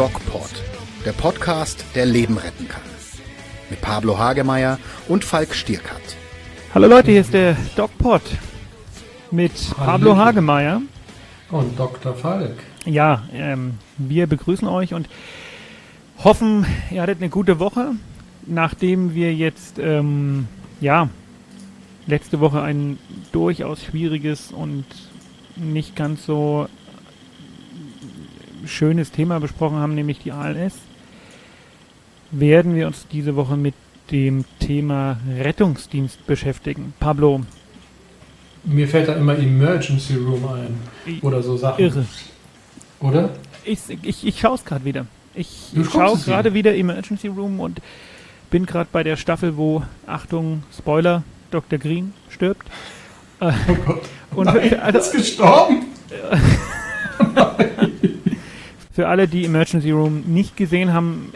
DocPod, 0.00 0.50
der 1.04 1.12
Podcast, 1.12 1.84
der 1.94 2.06
Leben 2.06 2.38
retten 2.38 2.66
kann. 2.66 2.80
Mit 3.68 3.82
Pablo 3.82 4.16
Hagemeyer 4.16 4.78
und 5.08 5.26
Falk 5.26 5.54
Stierkat. 5.54 6.00
Hallo 6.72 6.88
Leute, 6.88 7.10
hier 7.10 7.20
ist 7.20 7.34
der 7.34 7.54
DocPod 7.76 8.22
mit 9.30 9.52
Pablo 9.76 10.16
Hagemeyer. 10.16 10.80
Und 11.50 11.78
Dr. 11.78 12.14
Falk. 12.14 12.56
Ja, 12.86 13.24
ähm, 13.34 13.74
wir 13.98 14.26
begrüßen 14.26 14.66
euch 14.66 14.94
und 14.94 15.06
hoffen, 16.24 16.64
ihr 16.90 17.02
hattet 17.02 17.18
eine 17.18 17.28
gute 17.28 17.58
Woche, 17.58 17.90
nachdem 18.46 19.14
wir 19.14 19.34
jetzt, 19.34 19.78
ähm, 19.78 20.48
ja, 20.80 21.10
letzte 22.06 22.40
Woche 22.40 22.62
ein 22.62 22.98
durchaus 23.32 23.84
schwieriges 23.84 24.50
und 24.50 24.86
nicht 25.56 25.94
ganz 25.94 26.24
so 26.24 26.68
schönes 28.66 29.10
Thema 29.10 29.40
besprochen 29.40 29.78
haben, 29.78 29.94
nämlich 29.94 30.18
die 30.20 30.32
ALS, 30.32 30.74
werden 32.30 32.74
wir 32.74 32.86
uns 32.86 33.06
diese 33.10 33.36
Woche 33.36 33.56
mit 33.56 33.74
dem 34.10 34.44
Thema 34.58 35.18
Rettungsdienst 35.38 36.26
beschäftigen. 36.26 36.94
Pablo. 36.98 37.42
Mir 38.64 38.88
fällt 38.88 39.08
da 39.08 39.14
immer 39.14 39.38
Emergency 39.38 40.16
Room 40.16 40.44
ein. 40.46 41.20
Oder 41.22 41.42
so 41.42 41.56
Sachen. 41.56 41.82
Irre. 41.82 42.04
Oder? 43.00 43.30
Ich, 43.64 43.80
ich, 44.02 44.26
ich 44.26 44.38
schaue 44.38 44.56
es 44.56 44.64
gerade 44.64 44.84
wieder. 44.84 45.06
Ich 45.34 45.72
schaue 45.90 46.18
gerade 46.18 46.54
wieder 46.54 46.74
Emergency 46.74 47.28
Room 47.28 47.60
und 47.60 47.80
bin 48.50 48.66
gerade 48.66 48.88
bei 48.90 49.02
der 49.02 49.16
Staffel, 49.16 49.56
wo, 49.56 49.82
Achtung, 50.06 50.64
Spoiler, 50.76 51.22
Dr. 51.50 51.78
Green 51.78 52.12
stirbt. 52.28 52.66
Oh 53.40 53.50
Gott. 53.86 54.02
Und 54.32 54.44
Nein, 54.44 54.78
also, 54.80 54.98
ist 54.98 55.12
gestorben. 55.12 55.86
für 58.92 59.08
alle, 59.08 59.28
die 59.28 59.44
Emergency 59.44 59.90
Room 59.90 60.24
nicht 60.26 60.56
gesehen 60.56 60.92
haben, 60.92 61.32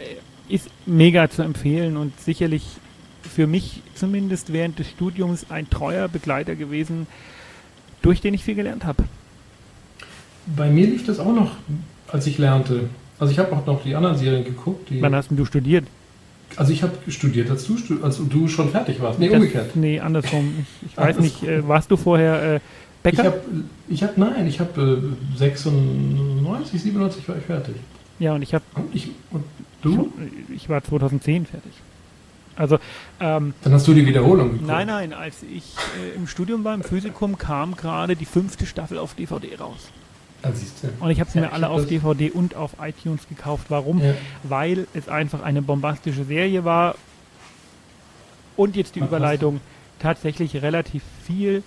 ist 0.49 0.69
mega 0.85 1.29
zu 1.29 1.41
empfehlen 1.41 1.97
und 1.97 2.19
sicherlich 2.19 2.63
für 3.23 3.47
mich 3.47 3.81
zumindest 3.95 4.53
während 4.53 4.77
des 4.79 4.89
Studiums 4.89 5.47
ein 5.49 5.69
treuer 5.69 6.07
Begleiter 6.07 6.55
gewesen, 6.55 7.07
durch 8.01 8.21
den 8.21 8.33
ich 8.33 8.43
viel 8.43 8.55
gelernt 8.55 8.85
habe. 8.85 9.03
Bei 10.55 10.69
mir 10.69 10.85
lief 10.85 11.05
das 11.05 11.19
auch 11.19 11.33
noch, 11.33 11.55
als 12.07 12.27
ich 12.27 12.37
lernte. 12.37 12.89
Also 13.17 13.31
ich 13.31 13.39
habe 13.39 13.55
auch 13.55 13.65
noch 13.65 13.83
die 13.83 13.95
anderen 13.95 14.17
Serien 14.17 14.43
geguckt. 14.43 14.89
Wann 14.99 15.15
hast 15.15 15.29
du 15.31 15.45
studiert? 15.45 15.85
Also 16.57 16.71
ich 16.71 16.83
habe 16.83 16.93
studiert, 17.07 17.49
als 17.49 17.65
du, 17.65 17.75
als 18.03 18.17
du 18.17 18.47
schon 18.47 18.69
fertig 18.69 19.01
warst. 19.01 19.19
Nee, 19.19 19.27
das, 19.29 19.37
umgekehrt. 19.37 19.75
Nee, 19.75 19.99
andersrum. 19.99 20.65
Ich, 20.81 20.91
ich 20.91 20.97
weiß 20.97 21.19
nicht, 21.19 21.43
äh, 21.43 21.67
warst 21.67 21.89
du 21.89 21.97
vorher 21.97 22.55
äh, 22.55 22.59
Bäcker? 23.05 23.21
Ich 23.21 23.25
habe, 23.27 23.41
ich 23.87 24.03
hab, 24.03 24.17
nein, 24.17 24.47
ich 24.47 24.59
habe 24.59 25.13
äh, 25.35 25.37
96, 25.37 26.81
97 26.81 27.29
war 27.29 27.37
ich 27.37 27.43
fertig. 27.43 27.75
Ja, 28.17 28.33
und 28.33 28.41
ich 28.41 28.53
habe... 28.53 28.63
Und, 28.73 28.95
ich, 28.95 29.11
und 29.29 29.43
du? 29.81 30.11
Ich, 30.49 30.55
ich, 30.55 30.69
war 30.69 30.83
2010 30.83 31.45
fertig. 31.45 31.71
Also, 32.55 32.79
ähm, 33.19 33.53
Dann 33.63 33.73
hast 33.73 33.87
du 33.87 33.93
die 33.93 34.05
Wiederholung 34.05 34.53
geguckt. 34.53 34.67
Nein, 34.67 34.87
nein, 34.87 35.13
als 35.13 35.43
ich 35.43 35.75
äh, 36.01 36.15
im 36.15 36.25
Studium 36.25 36.63
war, 36.63 36.73
im 36.73 36.83
Physikum, 36.83 37.37
kam 37.37 37.75
gerade 37.75 38.15
die 38.15 38.25
fünfte 38.25 38.65
Staffel 38.65 38.97
auf 38.97 39.13
DVD 39.13 39.55
raus. 39.59 39.91
Ah, 40.41 40.49
und 40.99 41.09
ich 41.11 41.19
habe 41.19 41.29
sie 41.29 41.39
ja, 41.39 41.45
mir 41.45 41.53
alle 41.53 41.69
auf 41.69 41.87
DVD 41.87 42.31
und 42.31 42.55
auf 42.55 42.75
iTunes 42.79 43.27
gekauft. 43.27 43.65
Warum? 43.69 44.01
Ja. 44.01 44.13
Weil 44.43 44.87
es 44.93 45.09
einfach 45.09 45.41
eine 45.43 45.61
bombastische 45.61 46.23
Serie 46.23 46.63
war 46.63 46.95
und 48.55 48.75
jetzt 48.75 48.95
die 48.95 48.99
Überleitung 48.99 49.59
tatsächlich 49.99 50.61
relativ 50.61 51.03
viel 51.23 51.63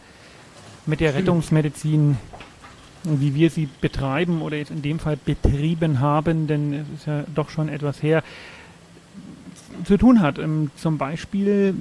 mit 0.89 1.01
der 1.01 1.15
Rettungsmedizin, 1.15 2.17
wie 3.05 3.35
wir 3.35 3.51
sie 3.51 3.69
betreiben 3.81 4.43
oder 4.43 4.57
jetzt 4.57 4.71
in 4.71 4.83
dem 4.83 4.99
Fall 4.99 5.17
betrieben 5.17 6.01
haben, 6.01 6.47
denn 6.47 6.73
es 6.73 6.87
ist 7.01 7.07
ja 7.07 7.25
doch 7.35 7.51
schon 7.51 7.69
etwas 7.69 8.03
her, 8.03 8.25
zu 9.85 9.97
tun 9.99 10.21
hat. 10.21 10.39
Ähm, 10.39 10.71
zum 10.77 10.99
Beispiel 10.99 11.75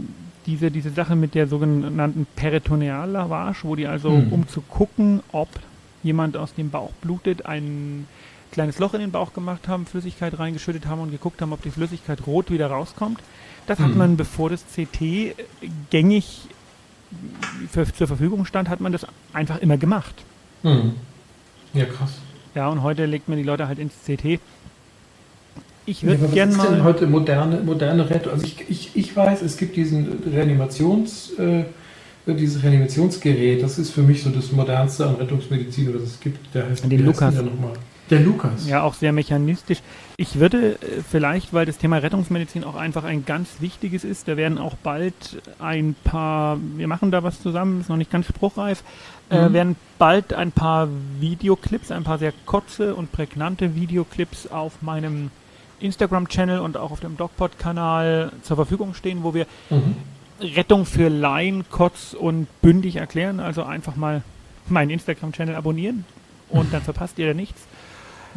diese, 0.45 0.71
diese 0.71 0.91
Sache 0.91 1.15
mit 1.15 1.35
der 1.35 1.47
sogenannten 1.47 2.27
Peritoneallavage, 2.35 3.63
wo 3.63 3.75
die 3.75 3.87
also, 3.87 4.11
hm. 4.11 4.31
um 4.31 4.47
zu 4.47 4.61
gucken, 4.61 5.21
ob 5.31 5.49
jemand 6.03 6.37
aus 6.37 6.53
dem 6.53 6.69
Bauch 6.69 6.91
blutet, 7.01 7.45
ein 7.45 8.07
kleines 8.51 8.77
Loch 8.77 8.93
in 8.93 8.99
den 8.99 9.11
Bauch 9.11 9.33
gemacht 9.33 9.67
haben, 9.67 9.85
Flüssigkeit 9.85 10.37
reingeschüttet 10.37 10.85
haben 10.85 11.01
und 11.01 11.11
geguckt 11.11 11.41
haben, 11.41 11.53
ob 11.53 11.61
die 11.61 11.71
Flüssigkeit 11.71 12.27
rot 12.27 12.51
wieder 12.51 12.67
rauskommt. 12.67 13.19
Das 13.67 13.79
hm. 13.79 13.85
hat 13.85 13.95
man, 13.95 14.17
bevor 14.17 14.49
das 14.49 14.65
CT 14.65 15.35
gängig 15.89 16.47
für, 17.71 17.91
zur 17.91 18.07
Verfügung 18.07 18.45
stand, 18.45 18.69
hat 18.69 18.81
man 18.81 18.91
das 18.91 19.05
einfach 19.33 19.59
immer 19.59 19.77
gemacht. 19.77 20.15
Hm. 20.63 20.93
Ja, 21.73 21.85
krass. 21.85 22.11
Ja, 22.55 22.69
und 22.69 22.81
heute 22.81 23.05
legt 23.05 23.29
man 23.29 23.37
die 23.37 23.43
Leute 23.43 23.67
halt 23.67 23.79
ins 23.79 23.93
CT. 24.05 24.39
Ich 25.85 26.03
würde 26.03 26.25
ja, 26.25 26.31
gerne 26.31 26.55
mal. 26.55 26.63
Was 26.63 26.65
ist 26.65 26.75
denn 26.75 26.83
heute 26.83 27.07
moderne, 27.07 27.61
moderne 27.61 28.09
Rettung? 28.09 28.33
Also 28.33 28.45
ich, 28.45 28.69
ich, 28.69 28.91
ich 28.95 29.15
weiß, 29.15 29.41
es 29.41 29.57
gibt 29.57 29.75
diesen 29.75 30.23
Reanimations, 30.23 31.31
äh, 31.39 31.63
dieses 32.25 32.61
Reanimationsgerät, 32.61 33.63
das 33.63 33.79
ist 33.79 33.91
für 33.91 34.01
mich 34.01 34.21
so 34.21 34.29
das 34.29 34.51
modernste 34.51 35.05
an 35.05 35.15
Rettungsmedizin, 35.15 35.93
das 35.93 36.01
es 36.01 36.19
gibt. 36.19 36.53
Der 36.53 36.69
heißt, 36.69 36.91
den 36.91 37.05
Lukas. 37.05 37.33
Der 37.33 37.43
nochmal? 37.43 37.73
Der 38.09 38.21
Lukas. 38.21 38.67
Ja, 38.67 38.83
auch 38.83 38.93
sehr 38.93 39.11
mechanistisch. 39.11 39.79
Ich 40.17 40.39
würde 40.39 40.73
äh, 40.75 41.01
vielleicht, 41.09 41.53
weil 41.53 41.65
das 41.65 41.77
Thema 41.77 41.97
Rettungsmedizin 41.97 42.63
auch 42.63 42.75
einfach 42.75 43.03
ein 43.03 43.25
ganz 43.25 43.49
wichtiges 43.59 44.03
ist, 44.03 44.27
da 44.27 44.37
werden 44.37 44.57
auch 44.57 44.75
bald 44.75 45.41
ein 45.59 45.95
paar, 46.03 46.57
wir 46.75 46.87
machen 46.87 47.11
da 47.11 47.23
was 47.23 47.41
zusammen, 47.41 47.81
ist 47.81 47.89
noch 47.89 47.97
nicht 47.97 48.11
ganz 48.11 48.27
spruchreif, 48.27 48.83
äh, 49.29 49.37
mhm. 49.39 49.47
äh, 49.47 49.53
werden 49.53 49.75
bald 49.97 50.33
ein 50.33 50.51
paar 50.51 50.87
Videoclips, 51.19 51.91
ein 51.91 52.03
paar 52.03 52.17
sehr 52.17 52.33
kurze 52.45 52.95
und 52.95 53.11
prägnante 53.11 53.75
Videoclips 53.75 54.47
auf 54.47 54.81
meinem 54.81 55.31
Instagram-Channel 55.79 56.59
und 56.59 56.77
auch 56.77 56.91
auf 56.91 57.01
dem 57.01 57.17
DocPod-Kanal 57.17 58.31
zur 58.41 58.55
Verfügung 58.55 58.93
stehen, 58.93 59.23
wo 59.23 59.33
wir 59.33 59.45
mhm. 59.69 59.95
Rettung 60.39 60.85
für 60.85 61.09
Laien 61.09 61.65
kurz 61.69 62.13
und 62.13 62.47
bündig 62.61 62.95
erklären. 62.95 63.39
Also 63.39 63.63
einfach 63.63 63.95
mal 63.95 64.23
meinen 64.69 64.91
Instagram-Channel 64.91 65.55
abonnieren 65.55 66.05
und 66.49 66.73
dann 66.73 66.81
verpasst 66.81 67.19
ihr 67.19 67.27
da 67.27 67.33
nichts. 67.33 67.67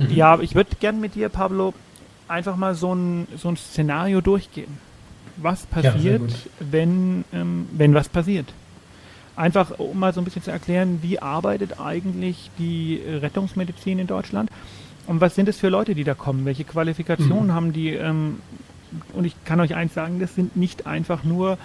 Mhm. 0.08 0.14
Ja, 0.14 0.40
ich 0.40 0.54
würde 0.54 0.70
gern 0.78 1.00
mit 1.00 1.14
dir, 1.14 1.28
Pablo, 1.28 1.74
einfach 2.28 2.56
mal 2.56 2.74
so 2.74 2.94
ein, 2.94 3.26
so 3.36 3.48
ein 3.48 3.56
Szenario 3.56 4.20
durchgehen. 4.20 4.78
Was 5.36 5.66
passiert, 5.66 6.30
ja, 6.30 6.36
wenn, 6.70 7.24
ähm, 7.32 7.66
wenn 7.72 7.94
was 7.94 8.08
passiert? 8.08 8.52
Einfach, 9.36 9.78
um 9.78 9.98
mal 9.98 10.12
so 10.12 10.20
ein 10.20 10.24
bisschen 10.24 10.42
zu 10.42 10.50
erklären, 10.50 10.98
wie 11.02 11.18
arbeitet 11.20 11.80
eigentlich 11.80 12.50
die 12.58 13.00
Rettungsmedizin 13.06 13.98
in 13.98 14.06
Deutschland? 14.06 14.50
Und 15.06 15.20
was 15.20 15.34
sind 15.34 15.48
es 15.48 15.58
für 15.58 15.68
Leute, 15.68 15.94
die 15.94 16.04
da 16.04 16.14
kommen? 16.14 16.44
Welche 16.44 16.64
Qualifikationen 16.64 17.46
mhm. 17.46 17.54
haben 17.54 17.72
die? 17.72 17.90
Ähm, 17.90 18.40
und 19.14 19.24
ich 19.24 19.34
kann 19.44 19.60
euch 19.60 19.74
eins 19.74 19.94
sagen, 19.94 20.20
das 20.20 20.34
sind 20.34 20.56
nicht 20.56 20.86
einfach 20.86 21.24
nur 21.24 21.58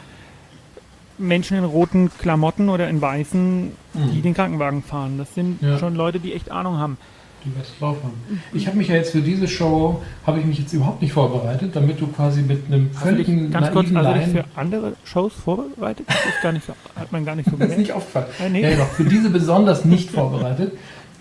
Menschen 1.17 1.57
in 1.57 1.63
roten 1.63 2.11
Klamotten 2.17 2.69
oder 2.69 2.89
in 2.89 3.01
weißen, 3.01 3.63
mhm. 3.65 4.11
die 4.13 4.21
den 4.21 4.33
Krankenwagen 4.33 4.83
fahren. 4.83 5.17
Das 5.17 5.33
sind 5.33 5.61
ja. 5.61 5.77
schon 5.79 5.95
Leute, 5.95 6.19
die 6.19 6.33
echt 6.33 6.51
Ahnung 6.51 6.77
haben 6.77 6.97
die 7.45 7.51
was 7.59 7.67
drauf 7.77 7.97
haben. 8.03 8.41
Ich 8.53 8.67
habe 8.67 8.77
mich 8.77 8.87
ja 8.87 8.95
jetzt 8.95 9.11
für 9.11 9.21
diese 9.21 9.47
Show, 9.47 10.01
habe 10.25 10.39
ich 10.39 10.45
mich 10.45 10.59
jetzt 10.59 10.73
überhaupt 10.73 11.01
nicht 11.01 11.13
vorbereitet, 11.13 11.75
damit 11.75 12.01
du 12.01 12.07
quasi 12.07 12.41
mit 12.41 12.65
einem 12.67 12.91
völligen 12.91 13.51
ganz 13.51 13.71
kurz, 13.71 13.93
also 13.93 14.13
dich 14.13 14.27
für 14.27 14.45
andere 14.55 14.93
Shows 15.03 15.33
vorbereitet? 15.33 16.05
Das 16.07 16.17
ist 16.17 16.41
gar 16.41 16.51
nicht 16.51 16.65
so, 16.65 16.73
hat 16.95 17.11
man 17.11 17.25
gar 17.25 17.35
nicht 17.35 17.49
so 17.49 17.51
gemerkt. 17.51 17.65
Das 17.75 17.77
ist 17.77 17.87
nicht 17.87 17.93
aufgefallen. 17.93 18.27
Äh, 18.39 18.49
nee. 18.49 18.61
Ja, 18.61 18.75
doch, 18.75 18.87
für 18.87 19.03
diese 19.03 19.29
besonders 19.29 19.85
nicht 19.85 20.11
vorbereitet, 20.11 20.73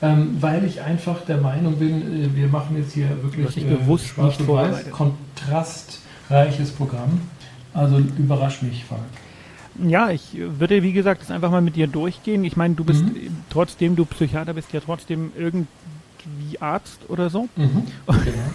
ähm, 0.02 0.36
weil 0.40 0.64
ich 0.64 0.82
einfach 0.82 1.24
der 1.24 1.38
Meinung 1.38 1.76
bin, 1.76 2.24
äh, 2.24 2.36
wir 2.36 2.48
machen 2.48 2.76
jetzt 2.76 2.92
hier 2.92 3.08
wirklich 3.22 3.56
äh, 3.56 3.74
bewusst 3.74 4.06
schwarz 4.06 4.38
und 4.38 4.48
weiß, 4.48 4.90
kontrastreiches 4.90 6.70
Programm. 6.72 7.20
Also 7.72 7.98
überrasch 7.98 8.62
mich, 8.62 8.84
Falk. 8.84 9.00
Ja, 9.82 10.10
ich 10.10 10.36
würde, 10.36 10.82
wie 10.82 10.92
gesagt, 10.92 11.22
das 11.22 11.30
einfach 11.30 11.50
mal 11.50 11.60
mit 11.60 11.74
dir 11.74 11.88
durchgehen. 11.88 12.44
Ich 12.44 12.56
meine, 12.56 12.74
du 12.74 12.84
bist, 12.84 13.04
mhm. 13.04 13.38
trotzdem 13.50 13.96
du 13.96 14.04
Psychiater 14.04 14.54
bist, 14.54 14.72
ja 14.72 14.80
trotzdem 14.80 15.32
irgendwie 15.36 15.66
wie 16.38 16.60
Arzt 16.60 17.00
oder 17.08 17.30
so. 17.30 17.48
Mhm, 17.56 17.84
genau. 18.06 18.50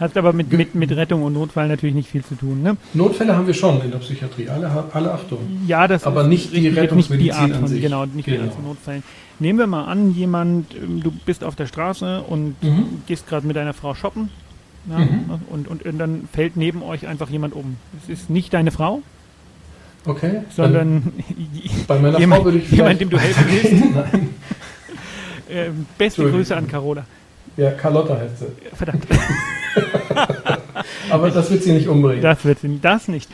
Hast 0.00 0.16
aber 0.16 0.32
mit, 0.32 0.52
mit, 0.52 0.74
mit 0.74 0.90
Rettung 0.90 1.22
und 1.22 1.34
Notfall 1.34 1.68
natürlich 1.68 1.94
nicht 1.94 2.08
viel 2.08 2.24
zu 2.24 2.34
tun. 2.34 2.62
Ne? 2.62 2.76
Notfälle 2.94 3.36
haben 3.36 3.46
wir 3.46 3.54
schon 3.54 3.80
in 3.82 3.92
der 3.92 3.98
Psychiatrie, 3.98 4.48
alle, 4.48 4.68
alle 4.92 5.12
Achtung. 5.12 5.38
Ja, 5.66 5.86
das 5.86 6.04
aber 6.04 6.24
nicht 6.24 6.52
die 6.52 6.66
Rettungsmedizin 6.68 7.26
nicht 7.26 7.38
die 7.38 7.54
Art 7.54 7.70
von, 7.70 7.80
Genau, 7.80 8.06
nicht 8.06 8.24
genau. 8.24 8.38
die 8.38 8.42
Art 8.42 8.54
von 8.54 8.64
Notfällen. 8.64 9.02
Nehmen 9.38 9.58
wir 9.60 9.68
mal 9.68 9.84
an, 9.84 10.14
jemand, 10.14 10.74
ähm, 10.74 11.02
du 11.02 11.12
bist 11.12 11.44
auf 11.44 11.54
der 11.54 11.66
Straße 11.66 12.22
und 12.22 12.60
mhm. 12.62 13.02
gehst 13.06 13.28
gerade 13.28 13.46
mit 13.46 13.54
deiner 13.54 13.74
Frau 13.74 13.94
shoppen 13.94 14.30
ja, 14.90 14.98
mhm. 14.98 15.40
und, 15.48 15.68
und, 15.68 15.84
und, 15.84 15.98
dann 15.98 16.28
fällt 16.32 16.56
neben 16.56 16.82
euch 16.82 17.06
einfach 17.06 17.30
jemand 17.30 17.54
um. 17.54 17.76
Es 18.02 18.08
ist 18.08 18.30
nicht 18.30 18.52
deine 18.52 18.72
Frau, 18.72 19.02
okay, 20.06 20.42
sondern 20.50 21.12
bei 21.86 22.00
meiner 22.00 22.18
jemand, 22.20 22.42
Frau 22.42 22.44
würde 22.46 22.58
ich 22.58 22.70
jemand, 22.70 23.00
dem 23.00 23.10
du 23.10 23.18
helfen 23.18 23.44
willst. 23.48 23.94
Nein. 23.94 24.28
Äh, 25.52 25.70
beste 25.98 26.28
Grüße 26.28 26.56
an 26.56 26.68
Carola. 26.68 27.04
Ja, 27.56 27.70
Carlotta 27.72 28.16
heißt 28.16 28.38
sie. 28.38 28.46
Verdammt. 28.74 29.06
Aber 31.10 31.30
das 31.30 31.50
wird 31.50 31.62
sie 31.62 31.72
nicht 31.72 31.88
umbringen. 31.88 32.22
Das 32.22 32.44
wird 32.44 32.60
sie 32.60 32.78
das 32.80 33.08
nicht. 33.08 33.30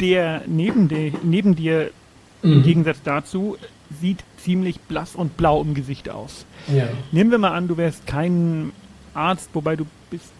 Der 0.00 0.42
neben, 0.46 0.88
de, 0.88 1.12
neben 1.22 1.56
dir, 1.56 1.90
mhm. 2.42 2.52
im 2.52 2.62
Gegensatz 2.62 2.98
dazu, 3.02 3.56
sieht 4.00 4.24
ziemlich 4.42 4.80
blass 4.80 5.14
und 5.14 5.36
blau 5.36 5.62
im 5.62 5.74
Gesicht 5.74 6.10
aus. 6.10 6.44
Ja. 6.74 6.88
Nehmen 7.12 7.30
wir 7.30 7.38
mal 7.38 7.52
an, 7.52 7.68
du 7.68 7.76
wärst 7.76 8.06
kein 8.06 8.72
Arzt, 9.14 9.50
wobei 9.52 9.76
du 9.76 9.86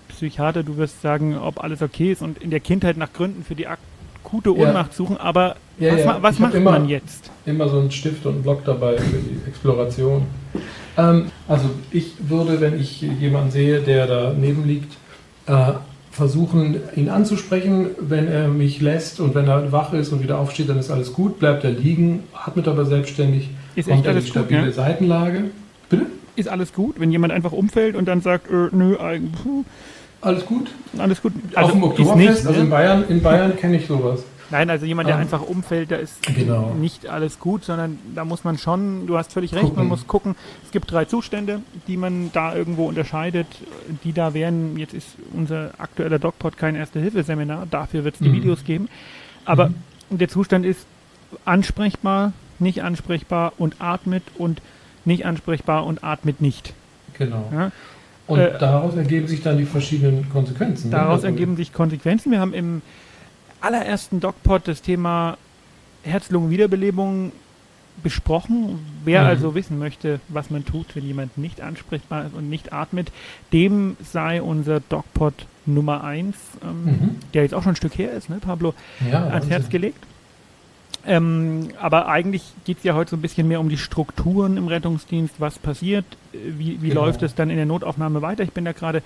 Psychiater, 0.08 0.62
du 0.62 0.76
wirst 0.76 1.02
sagen, 1.02 1.38
ob 1.38 1.62
alles 1.62 1.82
okay 1.82 2.12
ist 2.12 2.22
und 2.22 2.42
in 2.42 2.50
der 2.50 2.60
Kindheit 2.60 2.96
nach 2.96 3.12
Gründen 3.12 3.44
für 3.44 3.54
die 3.54 3.66
akute 3.66 4.54
Ohnmacht 4.54 4.90
ja. 4.90 4.96
suchen, 4.96 5.16
aber 5.16 5.56
ja, 5.78 5.92
was, 6.04 6.22
was 6.22 6.38
macht 6.38 6.54
immer, 6.54 6.72
man 6.72 6.88
jetzt? 6.88 7.30
Immer 7.46 7.68
so 7.68 7.78
einen 7.78 7.90
Stift 7.90 8.26
und 8.26 8.34
einen 8.34 8.42
Block 8.42 8.64
dabei 8.64 8.98
für 8.98 9.18
die 9.18 9.48
Exploration. 9.48 10.26
Ähm, 10.96 11.26
also 11.48 11.70
ich 11.90 12.12
würde, 12.20 12.60
wenn 12.60 12.78
ich 12.78 13.00
jemanden 13.00 13.50
sehe, 13.50 13.80
der 13.80 14.06
daneben 14.06 14.66
liegt, 14.66 14.96
äh, 15.46 15.72
versuchen, 16.10 16.76
ihn 16.96 17.08
anzusprechen. 17.08 17.90
Wenn 18.00 18.28
er 18.28 18.48
mich 18.48 18.80
lässt 18.80 19.20
und 19.20 19.34
wenn 19.34 19.48
er 19.48 19.72
wach 19.72 19.92
ist 19.92 20.12
und 20.12 20.22
wieder 20.22 20.38
aufsteht, 20.38 20.68
dann 20.68 20.78
ist 20.78 20.90
alles 20.90 21.12
gut. 21.12 21.38
Bleibt 21.38 21.64
er 21.64 21.70
liegen, 21.70 22.24
atmet 22.32 22.68
aber 22.68 22.84
selbstständig, 22.84 23.50
ist 23.74 23.88
kommt 23.88 24.04
er 24.04 24.12
in 24.12 24.20
die 24.20 24.26
stabile 24.26 24.66
gut, 24.66 24.74
Seitenlage. 24.74 25.44
Bitte? 25.88 26.06
Ist 26.36 26.48
alles 26.48 26.72
gut, 26.72 26.98
wenn 26.98 27.10
jemand 27.10 27.32
einfach 27.32 27.52
umfällt 27.52 27.96
und 27.96 28.06
dann 28.06 28.20
sagt, 28.20 28.50
äh, 28.50 28.68
nö, 28.72 28.94
äh, 28.94 29.20
alles 30.20 30.44
gut? 30.44 30.68
Alles 30.98 31.22
gut. 31.22 31.32
Also 31.54 31.66
Auf 31.66 31.72
dem 31.72 31.82
Oktoberfest, 31.82 32.18
nicht, 32.18 32.46
also 32.46 32.60
in 32.60 32.66
ne? 32.66 32.70
Bayern, 32.70 33.04
in 33.08 33.22
Bayern 33.22 33.56
kenne 33.56 33.76
ich 33.76 33.86
sowas. 33.86 34.20
Nein, 34.50 34.68
also 34.68 34.84
jemand, 34.84 35.08
der 35.08 35.16
um, 35.16 35.22
einfach 35.22 35.42
umfällt, 35.42 35.90
da 35.90 35.96
ist 35.96 36.22
genau. 36.22 36.74
nicht 36.74 37.06
alles 37.06 37.38
gut, 37.38 37.64
sondern 37.64 37.98
da 38.14 38.24
muss 38.24 38.42
man 38.44 38.58
schon, 38.58 39.06
du 39.06 39.16
hast 39.16 39.32
völlig 39.32 39.52
recht, 39.52 39.62
gucken. 39.62 39.78
man 39.78 39.86
muss 39.86 40.06
gucken. 40.06 40.34
Es 40.64 40.72
gibt 40.72 40.90
drei 40.90 41.04
Zustände, 41.04 41.60
die 41.86 41.96
man 41.96 42.30
da 42.32 42.54
irgendwo 42.54 42.86
unterscheidet. 42.86 43.46
Die 44.04 44.12
da 44.12 44.34
wären, 44.34 44.76
jetzt 44.76 44.94
ist 44.94 45.08
unser 45.32 45.70
aktueller 45.78 46.18
DocPod 46.18 46.56
kein 46.56 46.74
Erste-Hilfe-Seminar, 46.74 47.66
dafür 47.70 48.04
wird 48.04 48.14
es 48.14 48.20
die 48.20 48.28
mhm. 48.28 48.34
Videos 48.34 48.64
geben. 48.64 48.88
Aber 49.44 49.68
mhm. 49.68 50.18
der 50.18 50.28
Zustand 50.28 50.66
ist 50.66 50.86
ansprechbar, 51.44 52.32
nicht 52.58 52.82
ansprechbar 52.82 53.52
und 53.58 53.76
atmet 53.78 54.24
und 54.36 54.60
nicht 55.04 55.26
ansprechbar 55.26 55.86
und 55.86 56.02
atmet 56.02 56.40
nicht. 56.40 56.74
Genau. 57.16 57.48
Ja? 57.52 57.72
Und 58.26 58.38
äh, 58.38 58.58
daraus 58.58 58.96
ergeben 58.96 59.26
sich 59.26 59.42
dann 59.42 59.58
die 59.58 59.64
verschiedenen 59.64 60.28
Konsequenzen. 60.30 60.90
Ne? 60.90 60.96
Daraus 60.96 61.22
ne? 61.22 61.28
ergeben 61.28 61.56
sich 61.56 61.72
Konsequenzen. 61.72 62.30
Wir 62.30 62.40
haben 62.40 62.54
im 62.54 62.82
allerersten 63.60 64.20
DocPod 64.20 64.66
das 64.66 64.82
Thema 64.82 65.36
Herz-Lungen-Wiederbelebung 66.02 67.32
besprochen. 68.02 68.78
Wer 69.04 69.22
mhm. 69.22 69.26
also 69.28 69.54
wissen 69.54 69.78
möchte, 69.78 70.20
was 70.28 70.50
man 70.50 70.64
tut, 70.64 70.94
wenn 70.96 71.04
jemand 71.04 71.36
nicht 71.38 71.60
ansprechbar 71.60 72.26
ist 72.26 72.34
und 72.34 72.48
nicht 72.48 72.72
atmet, 72.72 73.12
dem 73.52 73.96
sei 74.02 74.40
unser 74.42 74.80
DocPod 74.80 75.34
Nummer 75.66 76.02
1, 76.04 76.36
ähm, 76.62 76.84
mhm. 76.84 77.16
der 77.34 77.42
jetzt 77.42 77.54
auch 77.54 77.62
schon 77.62 77.72
ein 77.72 77.76
Stück 77.76 77.98
her 77.98 78.12
ist, 78.12 78.30
ne, 78.30 78.38
Pablo, 78.40 78.74
ja, 79.10 79.26
ans 79.26 79.48
Herz 79.48 79.68
gelegt. 79.68 80.02
Ähm, 81.06 81.70
aber 81.80 82.08
eigentlich 82.08 82.42
geht 82.64 82.78
es 82.78 82.84
ja 82.84 82.94
heute 82.94 83.10
so 83.10 83.16
ein 83.16 83.22
bisschen 83.22 83.48
mehr 83.48 83.60
um 83.60 83.70
die 83.70 83.78
Strukturen 83.78 84.56
im 84.56 84.68
Rettungsdienst, 84.68 85.36
was 85.38 85.58
passiert, 85.58 86.04
wie, 86.32 86.82
wie 86.82 86.88
genau. 86.90 87.06
läuft 87.06 87.22
es 87.22 87.34
dann 87.34 87.48
in 87.48 87.56
der 87.56 87.66
Notaufnahme 87.66 88.20
weiter. 88.20 88.42
Ich 88.42 88.52
bin 88.52 88.66
da 88.66 88.72
gerade, 88.72 89.02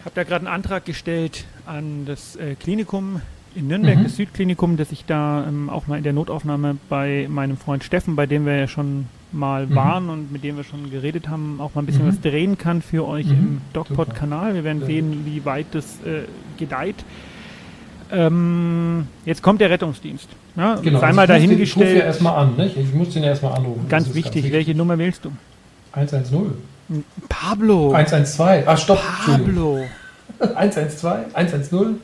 habe 0.00 0.14
da 0.14 0.24
gerade 0.24 0.46
einen 0.46 0.54
Antrag 0.54 0.84
gestellt 0.84 1.44
an 1.64 2.06
das 2.06 2.34
äh, 2.36 2.56
Klinikum 2.56 3.20
in 3.54 3.68
Nürnberg, 3.68 3.98
mhm. 3.98 4.04
das 4.04 4.16
Südklinikum, 4.16 4.76
dass 4.76 4.92
ich 4.92 5.04
da 5.04 5.44
ähm, 5.46 5.70
auch 5.70 5.86
mal 5.86 5.96
in 5.96 6.04
der 6.04 6.12
Notaufnahme 6.12 6.76
bei 6.88 7.26
meinem 7.28 7.56
Freund 7.56 7.84
Steffen, 7.84 8.16
bei 8.16 8.26
dem 8.26 8.46
wir 8.46 8.56
ja 8.56 8.68
schon 8.68 9.06
mal 9.32 9.66
mhm. 9.66 9.74
waren 9.74 10.10
und 10.10 10.32
mit 10.32 10.44
dem 10.44 10.56
wir 10.56 10.64
schon 10.64 10.90
geredet 10.90 11.28
haben, 11.28 11.60
auch 11.60 11.74
mal 11.74 11.82
ein 11.82 11.86
bisschen 11.86 12.04
mhm. 12.04 12.08
was 12.08 12.20
drehen 12.20 12.58
kann 12.58 12.82
für 12.82 13.06
euch 13.06 13.26
mhm. 13.26 13.32
im 13.32 13.60
DocPod-Kanal. 13.72 14.54
Wir 14.54 14.64
werden 14.64 14.84
sehen, 14.84 15.22
wie 15.24 15.44
weit 15.44 15.66
das 15.72 15.84
äh, 16.04 16.22
gedeiht. 16.58 17.04
Ähm, 18.12 19.06
jetzt 19.24 19.42
kommt 19.42 19.60
der 19.60 19.70
Rettungsdienst. 19.70 20.28
Ja, 20.56 20.76
genau, 20.76 20.98
sei 20.98 21.06
also 21.06 21.16
mal 21.16 21.26
dahingestellt. 21.26 21.68
Ich 21.68 21.76
rufe 21.76 21.98
ja 21.98 22.04
erstmal 22.06 22.36
an, 22.36 22.56
ne? 22.56 22.66
Ich 22.66 22.92
muss 22.92 23.10
den 23.10 23.22
erstmal 23.22 23.54
anrufen. 23.54 23.86
Ganz 23.88 24.08
wichtig, 24.08 24.24
ganz 24.24 24.34
wichtig, 24.34 24.52
welche 24.52 24.74
Nummer 24.74 24.98
wählst 24.98 25.24
du? 25.24 25.30
110. 25.92 26.52
Pablo. 27.28 27.92
112. 27.92 28.64
Ach, 28.66 28.78
stopp. 28.78 29.00
Pablo. 29.24 29.84
112, 30.40 31.34
110. 31.34 32.00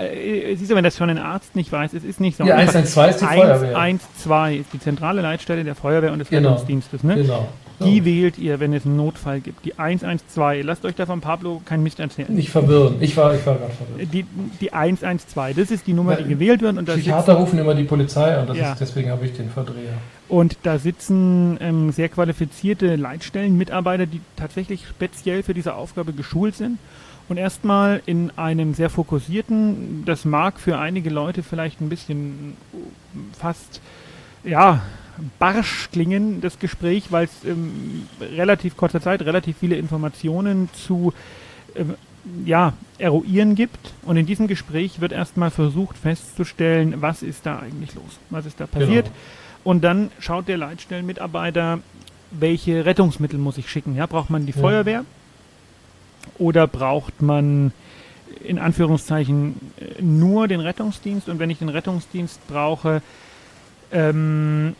Äh, 0.00 0.54
siehst 0.56 0.70
du, 0.70 0.74
wenn 0.74 0.84
das 0.84 0.96
schon 0.96 1.10
ein 1.10 1.18
Arzt 1.18 1.56
nicht 1.56 1.70
weiß, 1.70 1.92
es 1.94 2.04
ist 2.04 2.20
nicht 2.20 2.36
so. 2.36 2.44
Ja, 2.44 2.56
112 2.56 3.10
ist 3.10 3.20
die 3.20 3.26
1, 3.26 3.40
Feuerwehr. 3.40 3.78
112 3.78 4.60
ist 4.60 4.72
die 4.72 4.80
zentrale 4.80 5.22
Leitstelle 5.22 5.64
der 5.64 5.74
Feuerwehr 5.74 6.12
und 6.12 6.18
des 6.18 6.28
genau. 6.28 6.50
Rettungsdienstes. 6.50 7.02
Ne? 7.04 7.16
Genau. 7.16 7.48
Die 7.84 8.04
wählt 8.04 8.38
ihr, 8.38 8.60
wenn 8.60 8.74
es 8.74 8.84
einen 8.84 8.96
Notfall 8.96 9.40
gibt. 9.40 9.64
Die 9.64 9.78
112. 9.78 10.64
Lasst 10.64 10.84
euch 10.84 10.94
da 10.94 11.06
von 11.06 11.20
Pablo 11.20 11.62
kein 11.64 11.82
Mist 11.82 11.98
erzählen. 11.98 12.32
Nicht 12.32 12.50
verwirren. 12.50 12.96
Ich 13.00 13.16
war, 13.16 13.34
ich 13.34 13.44
war 13.46 13.56
gerade 13.56 13.72
verwirrt. 13.72 14.12
Die, 14.12 14.26
die 14.60 14.72
112. 14.72 15.56
Das 15.56 15.70
ist 15.70 15.86
die 15.86 15.94
Nummer, 15.94 16.12
Weil 16.12 16.24
die 16.24 16.28
gewählt 16.28 16.60
wird. 16.60 16.76
Und 16.76 16.88
da 16.88 16.92
Psychiater 16.92 17.34
rufen 17.34 17.58
immer 17.58 17.74
die 17.74 17.84
Polizei 17.84 18.36
an. 18.36 18.54
Ja. 18.54 18.72
Ist, 18.72 18.80
deswegen 18.80 19.10
habe 19.10 19.24
ich 19.24 19.32
den 19.32 19.50
Verdreher. 19.50 19.94
Und 20.28 20.58
da 20.62 20.78
sitzen 20.78 21.56
ähm, 21.60 21.90
sehr 21.90 22.08
qualifizierte 22.08 22.96
Leitstellenmitarbeiter, 22.96 24.06
die 24.06 24.20
tatsächlich 24.36 24.86
speziell 24.86 25.42
für 25.42 25.54
diese 25.54 25.74
Aufgabe 25.74 26.12
geschult 26.12 26.56
sind. 26.56 26.78
Und 27.30 27.36
erstmal 27.36 28.02
in 28.06 28.32
einem 28.36 28.74
sehr 28.74 28.90
fokussierten, 28.90 30.02
das 30.04 30.24
mag 30.24 30.58
für 30.58 30.80
einige 30.80 31.10
Leute 31.10 31.44
vielleicht 31.44 31.80
ein 31.80 31.88
bisschen 31.88 32.56
fast, 33.38 33.80
ja, 34.42 34.82
barsch 35.38 35.90
klingen, 35.92 36.40
das 36.40 36.58
Gespräch, 36.58 37.12
weil 37.12 37.26
es 37.26 37.44
in 37.44 38.08
relativ 38.20 38.76
kurzer 38.76 39.00
Zeit 39.00 39.22
relativ 39.22 39.58
viele 39.58 39.76
Informationen 39.76 40.70
zu 40.72 41.12
ähm, 41.76 41.94
ja, 42.44 42.72
eruieren 42.98 43.54
gibt. 43.54 43.78
Und 44.02 44.16
in 44.16 44.26
diesem 44.26 44.48
Gespräch 44.48 45.00
wird 45.00 45.12
erstmal 45.12 45.52
versucht 45.52 45.98
festzustellen, 45.98 47.00
was 47.00 47.22
ist 47.22 47.46
da 47.46 47.60
eigentlich 47.60 47.94
los, 47.94 48.18
was 48.30 48.44
ist 48.44 48.58
da 48.58 48.66
passiert. 48.66 49.04
Genau. 49.04 49.16
Und 49.62 49.84
dann 49.84 50.10
schaut 50.18 50.48
der 50.48 50.58
Leitstellenmitarbeiter, 50.58 51.78
welche 52.32 52.84
Rettungsmittel 52.84 53.38
muss 53.38 53.56
ich 53.56 53.70
schicken. 53.70 53.94
Ja, 53.94 54.06
braucht 54.06 54.30
man 54.30 54.46
die 54.46 54.52
ja. 54.52 54.60
Feuerwehr 54.60 55.04
oder 56.38 56.66
braucht 56.66 57.22
man 57.22 57.72
in 58.42 58.58
Anführungszeichen 58.58 59.54
nur 60.00 60.48
den 60.48 60.60
Rettungsdienst? 60.60 61.28
Und 61.28 61.38
wenn 61.38 61.50
ich 61.50 61.58
den 61.58 61.68
Rettungsdienst 61.68 62.46
brauche, 62.48 63.02
ähm, 63.92 64.74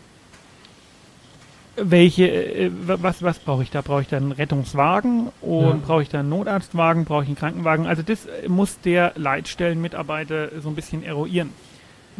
welche, 1.76 2.28
äh, 2.28 2.70
was, 2.84 3.22
was 3.22 3.38
brauche 3.38 3.62
ich 3.62 3.70
da? 3.70 3.81
Brauche 3.81 4.02
ich 4.02 4.08
da 4.08 4.16
einen 4.16 4.32
Rettungswagen 4.32 5.31
und 5.40 5.62
ja. 5.62 5.78
brauche 5.84 6.02
ich 6.02 6.08
da 6.08 6.20
einen 6.20 6.28
Notarztwagen? 6.28 7.04
Brauche 7.04 7.22
ich 7.22 7.28
einen 7.28 7.37
Krankenwagen? 7.37 7.87
Also 7.87 8.02
das 8.02 8.26
muss 8.48 8.81
der 8.81 9.12
Leitstellenmitarbeiter 9.16 10.60
so 10.60 10.69
ein 10.69 10.75
bisschen 10.75 11.02
eruieren. 11.02 11.50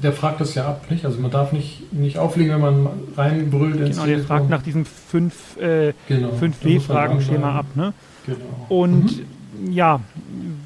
Der 0.03 0.13
fragt 0.13 0.41
das 0.41 0.55
ja 0.55 0.67
ab, 0.67 0.91
nicht? 0.91 1.05
Also 1.05 1.21
man 1.21 1.31
darf 1.31 1.53
nicht, 1.53 1.93
nicht 1.93 2.19
auflegen, 2.19 2.55
wenn 2.55 2.61
man 2.61 2.89
reinbrüllt 3.17 3.81
ins 3.81 3.97
Genau, 3.97 4.07
der 4.07 4.21
fragt 4.21 4.49
nach 4.49 4.63
diesem 4.63 4.85
5 4.87 5.57
äh, 5.59 5.93
genau, 6.09 6.31
W-Fragenschema 6.41 7.59
ab, 7.59 7.67
ne? 7.75 7.93
Genau. 8.27 8.39
Und 8.69 9.19
mhm. 9.59 9.73
ja, 9.73 10.01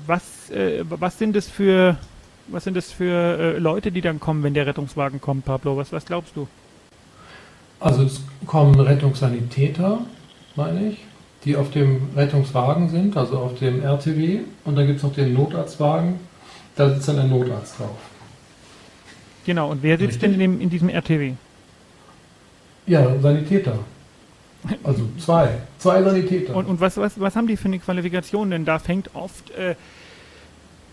was, 0.07 0.51
äh, 0.51 0.85
was 0.89 1.19
sind 1.19 1.35
das 1.35 1.49
für 1.49 1.97
was 2.49 2.65
sind 2.65 2.77
das 2.77 2.93
für 2.93 3.39
äh, 3.39 3.59
Leute, 3.59 3.91
die 3.91 4.01
dann 4.01 4.21
kommen, 4.21 4.43
wenn 4.43 4.55
der 4.55 4.67
Rettungswagen 4.67 5.21
kommt, 5.21 5.45
Pablo? 5.45 5.77
Was, 5.77 5.93
was 5.93 6.05
glaubst 6.05 6.37
du? 6.37 6.47
Also 7.81 8.03
es 8.03 8.23
kommen 8.47 8.79
Rettungssanitäter, 8.79 10.01
meine 10.57 10.89
ich, 10.89 11.05
die 11.45 11.57
auf 11.57 11.71
dem 11.71 12.09
Rettungswagen 12.15 12.89
sind, 12.89 13.17
also 13.17 13.39
auf 13.39 13.59
dem 13.59 13.83
RTW. 13.83 14.41
Und 14.65 14.77
dann 14.77 14.87
gibt 14.87 14.99
es 14.99 15.03
noch 15.03 15.15
den 15.15 15.35
Notarztwagen, 15.35 16.15
da 16.77 16.91
sitzt 16.91 17.09
dann 17.09 17.19
ein 17.19 17.31
Notarzt 17.31 17.79
drauf. 17.79 17.97
Genau, 19.45 19.71
und 19.71 19.83
wer 19.83 19.99
sitzt 19.99 20.15
Richtig? 20.15 20.33
denn 20.33 20.41
in, 20.41 20.53
dem, 20.53 20.61
in 20.61 20.71
diesem 20.71 20.89
RTW? 20.89 21.35
Ja, 22.87 23.19
Sanitäter. 23.21 23.79
Also 24.83 25.09
zwei. 25.19 25.59
Zwei 25.79 26.03
Sanitäter. 26.03 26.55
Und, 26.55 26.67
und 26.67 26.81
was, 26.81 26.97
was, 26.97 27.21
was 27.21 27.37
haben 27.37 27.47
die 27.47 27.57
für 27.57 27.67
eine 27.67 27.79
Qualifikation? 27.79 28.51
Denn 28.51 28.65
da 28.65 28.79
fängt 28.79 29.15
oft, 29.15 29.51
äh, 29.51 29.75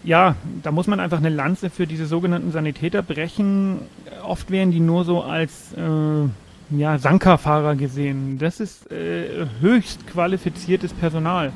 ja, 0.03 0.35
da 0.63 0.71
muss 0.71 0.87
man 0.87 0.99
einfach 0.99 1.19
eine 1.19 1.29
Lanze 1.29 1.69
für 1.69 1.87
diese 1.87 2.05
sogenannten 2.05 2.51
Sanitäter 2.51 3.01
brechen. 3.01 3.79
Oft 4.23 4.51
werden 4.51 4.71
die 4.71 4.79
nur 4.79 5.05
so 5.05 5.21
als 5.23 5.73
äh, 5.73 6.77
ja, 6.77 6.97
Sankerfahrer 6.97 7.75
gesehen. 7.75 8.37
Das 8.37 8.59
ist 8.59 8.91
äh, 8.91 9.45
höchst 9.61 10.07
qualifiziertes 10.07 10.93
Personal. 10.93 11.53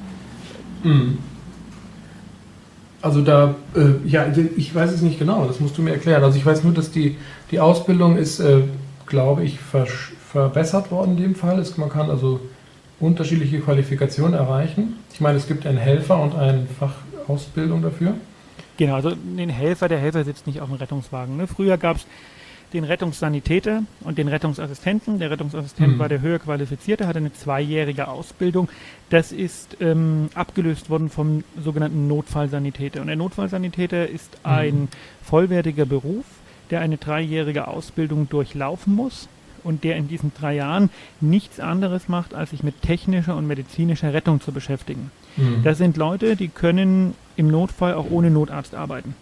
Mhm. 0.83 1.17
Also 3.05 3.21
da, 3.21 3.53
äh, 3.75 4.07
ja, 4.09 4.25
ich 4.57 4.73
weiß 4.73 4.91
es 4.91 5.03
nicht 5.03 5.19
genau, 5.19 5.45
das 5.45 5.59
musst 5.59 5.77
du 5.77 5.83
mir 5.83 5.91
erklären. 5.91 6.23
Also 6.23 6.39
ich 6.39 6.45
weiß 6.45 6.63
nur, 6.63 6.73
dass 6.73 6.89
die, 6.89 7.17
die 7.51 7.59
Ausbildung 7.59 8.17
ist, 8.17 8.39
äh, 8.39 8.63
glaube 9.05 9.43
ich, 9.43 9.59
ver 9.59 9.85
verbessert 9.85 10.89
worden 10.89 11.11
in 11.11 11.21
dem 11.21 11.35
Fall. 11.35 11.59
Es, 11.59 11.77
man 11.77 11.89
kann 11.89 12.09
also 12.09 12.39
unterschiedliche 12.99 13.59
Qualifikationen 13.59 14.33
erreichen. 14.33 14.95
Ich 15.13 15.21
meine, 15.21 15.37
es 15.37 15.47
gibt 15.47 15.67
einen 15.67 15.77
Helfer 15.77 16.19
und 16.19 16.33
eine 16.33 16.65
Fachausbildung 16.79 17.83
dafür. 17.83 18.15
Genau, 18.77 18.95
also 18.95 19.11
den 19.11 19.49
Helfer, 19.49 19.87
der 19.87 19.99
Helfer 19.99 20.23
sitzt 20.23 20.47
nicht 20.47 20.59
auf 20.59 20.69
dem 20.69 20.77
Rettungswagen. 20.77 21.37
Ne? 21.37 21.45
Früher 21.45 21.77
gab 21.77 21.97
es 21.97 22.07
den 22.73 22.83
Rettungssanitäter 22.83 23.83
und 24.01 24.17
den 24.17 24.27
Rettungsassistenten. 24.27 25.19
Der 25.19 25.31
Rettungsassistent 25.31 25.95
mhm. 25.95 25.99
war 25.99 26.09
der 26.09 26.21
höher 26.21 26.39
qualifizierte, 26.39 27.07
hatte 27.07 27.19
eine 27.19 27.33
zweijährige 27.33 28.07
Ausbildung. 28.07 28.69
Das 29.09 29.31
ist 29.31 29.77
ähm, 29.79 30.29
abgelöst 30.33 30.89
worden 30.89 31.09
vom 31.09 31.43
sogenannten 31.63 32.07
Notfallsanitäter. 32.07 33.01
Und 33.01 33.07
der 33.07 33.15
Notfallsanitäter 33.15 34.07
ist 34.07 34.31
mhm. 34.43 34.51
ein 34.51 34.87
vollwertiger 35.23 35.85
Beruf, 35.85 36.25
der 36.71 36.81
eine 36.81 36.97
dreijährige 36.97 37.67
Ausbildung 37.67 38.27
durchlaufen 38.29 38.95
muss 38.95 39.29
und 39.63 39.83
der 39.83 39.97
in 39.97 40.07
diesen 40.07 40.31
drei 40.33 40.55
Jahren 40.55 40.89
nichts 41.21 41.59
anderes 41.59 42.07
macht, 42.07 42.33
als 42.33 42.51
sich 42.51 42.63
mit 42.63 42.81
technischer 42.81 43.35
und 43.35 43.47
medizinischer 43.47 44.13
Rettung 44.13 44.39
zu 44.39 44.51
beschäftigen. 44.51 45.11
Mhm. 45.37 45.63
Das 45.63 45.77
sind 45.77 45.97
Leute, 45.97 46.35
die 46.35 46.47
können 46.47 47.15
im 47.35 47.47
Notfall 47.47 47.95
auch 47.95 48.09
ohne 48.09 48.29
Notarzt 48.29 48.75
arbeiten. 48.75 49.15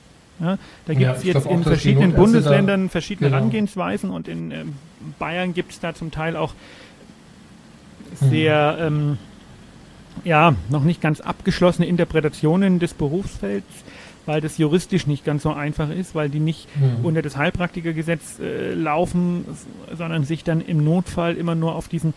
Ja, 0.44 0.58
da 0.86 0.94
gibt 0.94 1.16
es 1.16 1.24
ja, 1.24 1.34
jetzt 1.34 1.46
in 1.46 1.64
verschiedenen 1.64 2.14
Bundesländern 2.14 2.90
verschiedene 2.90 3.30
genau. 3.30 3.38
Herangehensweisen 3.38 4.10
und 4.10 4.28
in 4.28 4.52
äh, 4.52 4.66
Bayern 5.18 5.54
gibt 5.54 5.72
es 5.72 5.80
da 5.80 5.96
zum 5.96 6.12
Teil 6.12 6.36
auch 6.36 6.54
sehr 8.20 8.90
mhm. 8.90 8.98
ähm, 9.12 9.18
ja, 10.26 10.56
noch 10.70 10.84
nicht 10.84 11.02
ganz 11.02 11.22
abgeschlossene 11.22 11.88
Interpretationen 11.88 12.80
des 12.80 12.94
Berufsfelds, 12.94 13.66
weil 14.26 14.42
das 14.42 14.58
juristisch 14.58 15.08
nicht 15.08 15.26
ganz 15.26 15.44
so 15.44 15.54
einfach 15.54 15.90
ist, 15.90 16.14
weil 16.14 16.30
die 16.30 16.40
nicht 16.40 16.68
mhm. 16.76 17.06
unter 17.06 17.22
das 17.22 17.38
Heilpraktikergesetz 17.38 18.40
äh, 18.40 18.74
laufen, 18.74 19.46
sondern 19.98 20.26
sich 20.26 20.44
dann 20.44 20.62
im 20.62 20.84
Notfall 20.84 21.36
immer 21.36 21.56
nur 21.56 21.76
auf 21.76 21.88
diesen 21.88 22.14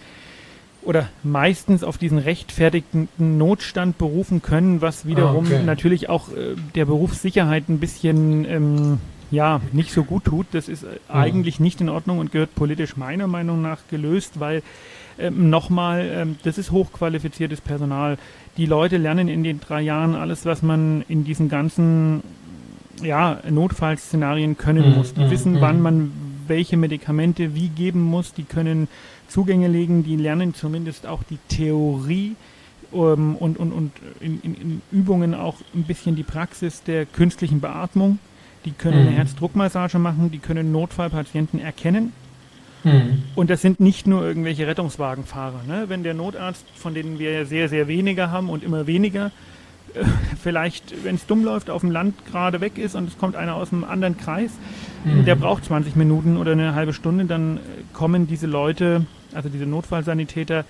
oder 0.86 1.08
meistens 1.24 1.82
auf 1.82 1.98
diesen 1.98 2.18
rechtfertigten 2.18 3.08
Notstand 3.18 3.98
berufen 3.98 4.40
können, 4.40 4.80
was 4.80 5.04
wiederum 5.04 5.46
ah, 5.46 5.56
okay. 5.56 5.62
natürlich 5.64 6.08
auch 6.08 6.28
äh, 6.30 6.54
der 6.74 6.86
Berufssicherheit 6.86 7.68
ein 7.68 7.80
bisschen 7.80 8.44
ähm, 8.44 8.98
ja 9.30 9.60
nicht 9.72 9.92
so 9.92 10.04
gut 10.04 10.24
tut. 10.24 10.46
Das 10.52 10.68
ist 10.68 10.84
äh, 10.84 10.86
mhm. 10.86 10.94
eigentlich 11.08 11.60
nicht 11.60 11.80
in 11.80 11.88
Ordnung 11.88 12.20
und 12.20 12.30
gehört 12.30 12.54
politisch 12.54 12.96
meiner 12.96 13.26
Meinung 13.26 13.60
nach 13.62 13.78
gelöst, 13.90 14.38
weil 14.38 14.62
ähm, 15.18 15.50
nochmal, 15.50 16.08
ähm, 16.12 16.36
das 16.44 16.56
ist 16.56 16.70
hochqualifiziertes 16.70 17.60
Personal. 17.60 18.16
Die 18.56 18.66
Leute 18.66 18.96
lernen 18.96 19.28
in 19.28 19.42
den 19.42 19.60
drei 19.60 19.82
Jahren 19.82 20.14
alles, 20.14 20.46
was 20.46 20.62
man 20.62 21.04
in 21.08 21.24
diesen 21.24 21.48
ganzen 21.48 22.22
ja, 23.02 23.40
Notfallszenarien 23.48 24.56
können 24.56 24.90
mhm. 24.90 24.96
muss. 24.96 25.14
Die 25.14 25.24
mhm. 25.24 25.30
wissen, 25.30 25.52
mhm. 25.54 25.60
wann 25.60 25.80
man 25.80 26.12
welche 26.48 26.76
Medikamente 26.76 27.54
wie 27.54 27.68
geben 27.68 28.02
muss. 28.02 28.32
Die 28.34 28.44
können 28.44 28.88
Zugänge 29.28 29.68
legen, 29.68 30.04
die 30.04 30.16
lernen 30.16 30.54
zumindest 30.54 31.06
auch 31.06 31.22
die 31.22 31.38
Theorie 31.48 32.36
ähm, 32.92 33.36
und, 33.36 33.58
und, 33.58 33.72
und 33.72 33.92
in, 34.20 34.40
in, 34.42 34.54
in, 34.54 34.82
Übungen 34.92 35.34
auch 35.34 35.56
ein 35.74 35.84
bisschen 35.84 36.16
die 36.16 36.22
Praxis 36.22 36.82
der 36.82 37.06
künstlichen 37.06 37.60
Beatmung. 37.60 38.18
Die 38.64 38.72
können 38.72 39.02
mhm. 39.02 39.08
eine 39.08 39.16
Herzdruckmassage 39.16 39.98
machen, 39.98 40.30
die 40.30 40.38
können 40.38 40.72
Notfallpatienten 40.72 41.60
erkennen 41.60 42.12
Mhm. 42.86 43.24
Und 43.34 43.50
das 43.50 43.62
sind 43.62 43.80
nicht 43.80 44.06
nur 44.06 44.22
irgendwelche 44.22 44.66
Rettungswagenfahrer. 44.66 45.62
Ne? 45.66 45.84
Wenn 45.88 46.04
der 46.04 46.14
Notarzt, 46.14 46.64
von 46.74 46.94
denen 46.94 47.18
wir 47.18 47.32
ja 47.32 47.44
sehr, 47.44 47.68
sehr 47.68 47.88
wenige 47.88 48.30
haben 48.30 48.48
und 48.48 48.62
immer 48.62 48.86
weniger, 48.86 49.32
äh, 49.94 50.04
vielleicht, 50.40 51.04
wenn 51.04 51.16
es 51.16 51.26
dumm 51.26 51.44
läuft, 51.44 51.68
auf 51.68 51.80
dem 51.80 51.90
Land 51.90 52.14
gerade 52.26 52.60
weg 52.60 52.78
ist 52.78 52.94
und 52.94 53.08
es 53.08 53.18
kommt 53.18 53.34
einer 53.34 53.56
aus 53.56 53.72
einem 53.72 53.84
anderen 53.84 54.16
Kreis, 54.16 54.52
mhm. 55.04 55.24
der 55.24 55.34
braucht 55.34 55.64
20 55.64 55.96
Minuten 55.96 56.36
oder 56.36 56.52
eine 56.52 56.74
halbe 56.74 56.92
Stunde, 56.92 57.24
dann 57.24 57.58
kommen 57.92 58.28
diese 58.28 58.46
Leute, 58.46 59.04
also 59.34 59.48
diese 59.48 59.66
Notfallsanitäter, 59.66 60.64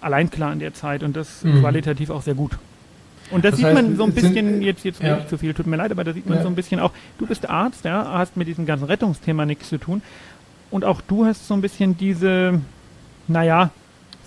allein 0.00 0.30
klar 0.30 0.52
in 0.52 0.58
der 0.58 0.74
Zeit 0.74 1.02
und 1.02 1.16
das 1.16 1.42
mhm. 1.44 1.60
qualitativ 1.60 2.10
auch 2.10 2.22
sehr 2.22 2.34
gut. 2.34 2.52
Und 3.30 3.44
das, 3.44 3.52
das 3.52 3.58
sieht 3.58 3.66
heißt, 3.66 3.74
man 3.74 3.96
so 3.96 4.04
ein 4.04 4.12
bisschen, 4.12 4.34
sind, 4.34 4.62
jetzt, 4.62 4.84
jetzt 4.84 5.02
ja. 5.02 5.16
nicht 5.16 5.28
zu 5.28 5.38
viel, 5.38 5.52
tut 5.52 5.66
mir 5.66 5.76
leid, 5.76 5.90
aber 5.90 6.04
da 6.04 6.12
sieht 6.12 6.26
man 6.26 6.38
ja. 6.38 6.42
so 6.42 6.48
ein 6.48 6.54
bisschen 6.54 6.78
auch, 6.78 6.92
du 7.18 7.26
bist 7.26 7.48
Arzt, 7.48 7.84
ja, 7.84 8.12
hast 8.18 8.36
mit 8.36 8.46
diesem 8.46 8.66
ganzen 8.66 8.84
Rettungsthema 8.84 9.44
nichts 9.46 9.68
zu 9.68 9.78
tun, 9.78 10.02
und 10.70 10.84
auch 10.84 11.00
du 11.00 11.24
hast 11.24 11.46
so 11.46 11.54
ein 11.54 11.60
bisschen 11.60 11.96
diese, 11.96 12.60
naja, 13.28 13.70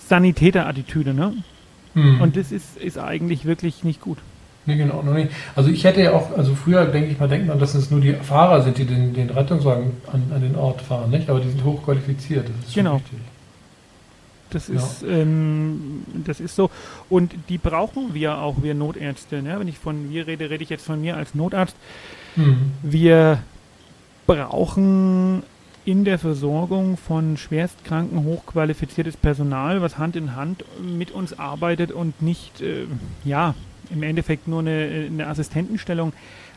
Sanitäter-Attitüde, 0.08 1.14
ne? 1.14 1.34
Mhm. 1.94 2.20
Und 2.20 2.36
das 2.36 2.52
ist, 2.52 2.76
ist 2.76 2.98
eigentlich 2.98 3.44
wirklich 3.44 3.84
nicht 3.84 4.00
gut. 4.00 4.18
Nee, 4.66 4.76
genau, 4.76 5.02
noch 5.02 5.14
nicht. 5.14 5.30
Also 5.56 5.70
ich 5.70 5.84
hätte 5.84 6.02
ja 6.02 6.12
auch, 6.12 6.36
also 6.36 6.54
früher 6.54 6.84
denke 6.86 7.10
ich 7.10 7.18
mal, 7.18 7.28
denkt 7.28 7.46
man, 7.46 7.58
dass 7.58 7.74
es 7.74 7.90
nur 7.90 8.00
die 8.00 8.12
Fahrer 8.14 8.62
sind, 8.62 8.78
die 8.78 8.84
den, 8.84 9.14
den 9.14 9.30
Rettungswagen 9.30 9.92
an, 10.12 10.30
an 10.34 10.42
den 10.42 10.54
Ort 10.54 10.82
fahren, 10.82 11.10
nicht? 11.10 11.30
Aber 11.30 11.40
die 11.40 11.48
sind 11.48 11.64
hochqualifiziert, 11.64 12.48
das 12.48 12.68
ist 12.68 12.74
genau. 12.74 12.96
wichtig. 12.96 13.18
Das 14.50 14.68
ist, 14.68 15.02
ja. 15.02 15.08
ähm, 15.08 16.04
das 16.24 16.40
ist 16.40 16.56
so. 16.56 16.70
Und 17.08 17.34
die 17.48 17.58
brauchen 17.58 18.14
wir 18.14 18.38
auch, 18.38 18.62
wir 18.62 18.74
Notärzte. 18.74 19.42
Ne? 19.42 19.58
Wenn 19.58 19.68
ich 19.68 19.78
von 19.78 20.10
wir 20.10 20.26
rede, 20.26 20.50
rede 20.50 20.62
ich 20.62 20.70
jetzt 20.70 20.84
von 20.84 21.00
mir 21.00 21.16
als 21.16 21.34
Notarzt. 21.34 21.76
Mhm. 22.36 22.72
Wir 22.82 23.42
brauchen 24.26 25.42
in 25.84 26.04
der 26.04 26.18
Versorgung 26.18 26.96
von 26.96 27.36
schwerstkranken, 27.36 28.24
hochqualifiziertes 28.24 29.16
Personal, 29.16 29.80
was 29.82 29.98
Hand 29.98 30.14
in 30.14 30.36
Hand 30.36 30.64
mit 30.80 31.10
uns 31.10 31.38
arbeitet 31.38 31.90
und 31.90 32.20
nicht, 32.22 32.60
äh, 32.60 32.86
ja, 33.24 33.54
im 33.90 34.02
Endeffekt 34.02 34.46
nur 34.46 34.60
eine, 34.60 35.08
eine 35.10 35.26
Assistentenstellung 35.26 36.12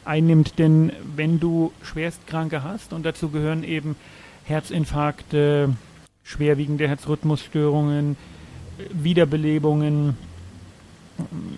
einnimmt. 0.06 0.60
Denn 0.60 0.92
wenn 1.16 1.40
du 1.40 1.72
Schwerstkranke 1.82 2.64
hast, 2.64 2.94
und 2.94 3.06
dazu 3.06 3.30
gehören 3.30 3.64
eben 3.64 3.96
Herzinfarkte, 4.44 5.70
schwerwiegende 6.24 6.88
Herzrhythmusstörungen, 6.88 8.15
Wiederbelebungen, 8.92 10.18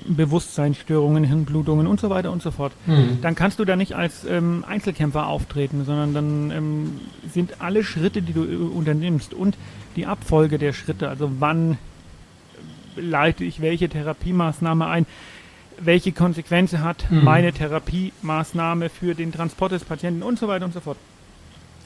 Bewusstseinsstörungen, 0.07 1.23
Hirnblutungen 1.23 1.87
und 1.87 1.99
so 1.99 2.09
weiter 2.09 2.31
und 2.31 2.41
so 2.41 2.51
fort. 2.51 2.73
Mhm. 2.85 3.19
Dann 3.21 3.35
kannst 3.35 3.59
du 3.59 3.65
da 3.65 3.75
nicht 3.75 3.93
als 3.93 4.25
ähm, 4.25 4.65
Einzelkämpfer 4.67 5.27
auftreten, 5.27 5.85
sondern 5.85 6.13
dann 6.13 6.51
ähm, 6.51 6.99
sind 7.31 7.61
alle 7.61 7.83
Schritte, 7.83 8.21
die 8.21 8.33
du 8.33 8.43
äh, 8.43 8.55
unternimmst 8.55 9.33
und 9.33 9.55
die 9.95 10.05
Abfolge 10.05 10.57
der 10.57 10.73
Schritte, 10.73 11.07
also 11.07 11.31
wann 11.39 11.77
leite 12.97 13.43
ich 13.43 13.61
welche 13.61 13.87
Therapiemaßnahme 13.87 14.87
ein, 14.87 15.05
welche 15.79 16.11
Konsequenzen 16.11 16.83
hat 16.83 17.09
mhm. 17.09 17.23
meine 17.23 17.53
Therapiemaßnahme 17.53 18.89
für 18.89 19.15
den 19.15 19.31
Transport 19.31 19.71
des 19.71 19.85
Patienten 19.85 20.23
und 20.23 20.37
so 20.37 20.47
weiter 20.47 20.65
und 20.65 20.73
so 20.73 20.79
fort. 20.79 20.97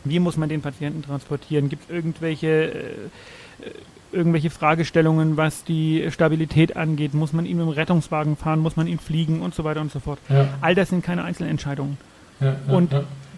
Wie 0.04 0.20
muss 0.20 0.38
man 0.38 0.50
den 0.50 0.62
Patienten 0.62 1.02
transportieren? 1.02 1.70
Gibt 1.70 1.84
es 1.84 1.96
irgendwelche 1.96 2.48
äh, 2.48 3.72
irgendwelche 4.12 4.50
Fragestellungen, 4.50 5.38
was 5.38 5.64
die 5.64 6.08
Stabilität 6.10 6.76
angeht. 6.76 7.14
Muss 7.14 7.34
man 7.34 7.46
ihn 7.46 7.58
mit 7.58 7.68
dem 7.68 7.70
Rettungswagen 7.70 8.36
fahren? 8.36 8.60
Muss 8.60 8.76
man 8.76 8.88
ihn 8.88 9.00
fliegen? 9.00 9.42
Und 9.42 9.54
so 9.54 9.64
weiter 9.64 9.82
und 9.82 9.92
so 9.92 10.00
fort. 10.00 10.20
Ja. 10.30 10.48
All 10.62 10.76
das 10.76 10.90
sind 10.90 11.04
keine 11.04 11.24
Einzelentscheidungen. 11.24 11.98
Ja, 12.40 12.56
ja, 12.68 12.74
und 12.74 12.92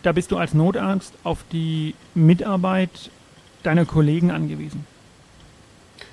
da 0.04 0.12
bist 0.12 0.32
du 0.32 0.38
als 0.38 0.54
Notarzt 0.54 1.14
auf 1.24 1.44
die 1.52 1.96
Mitarbeit 2.16 3.10
deiner 3.64 3.86
Kollegen 3.86 4.32
angewiesen. 4.32 4.86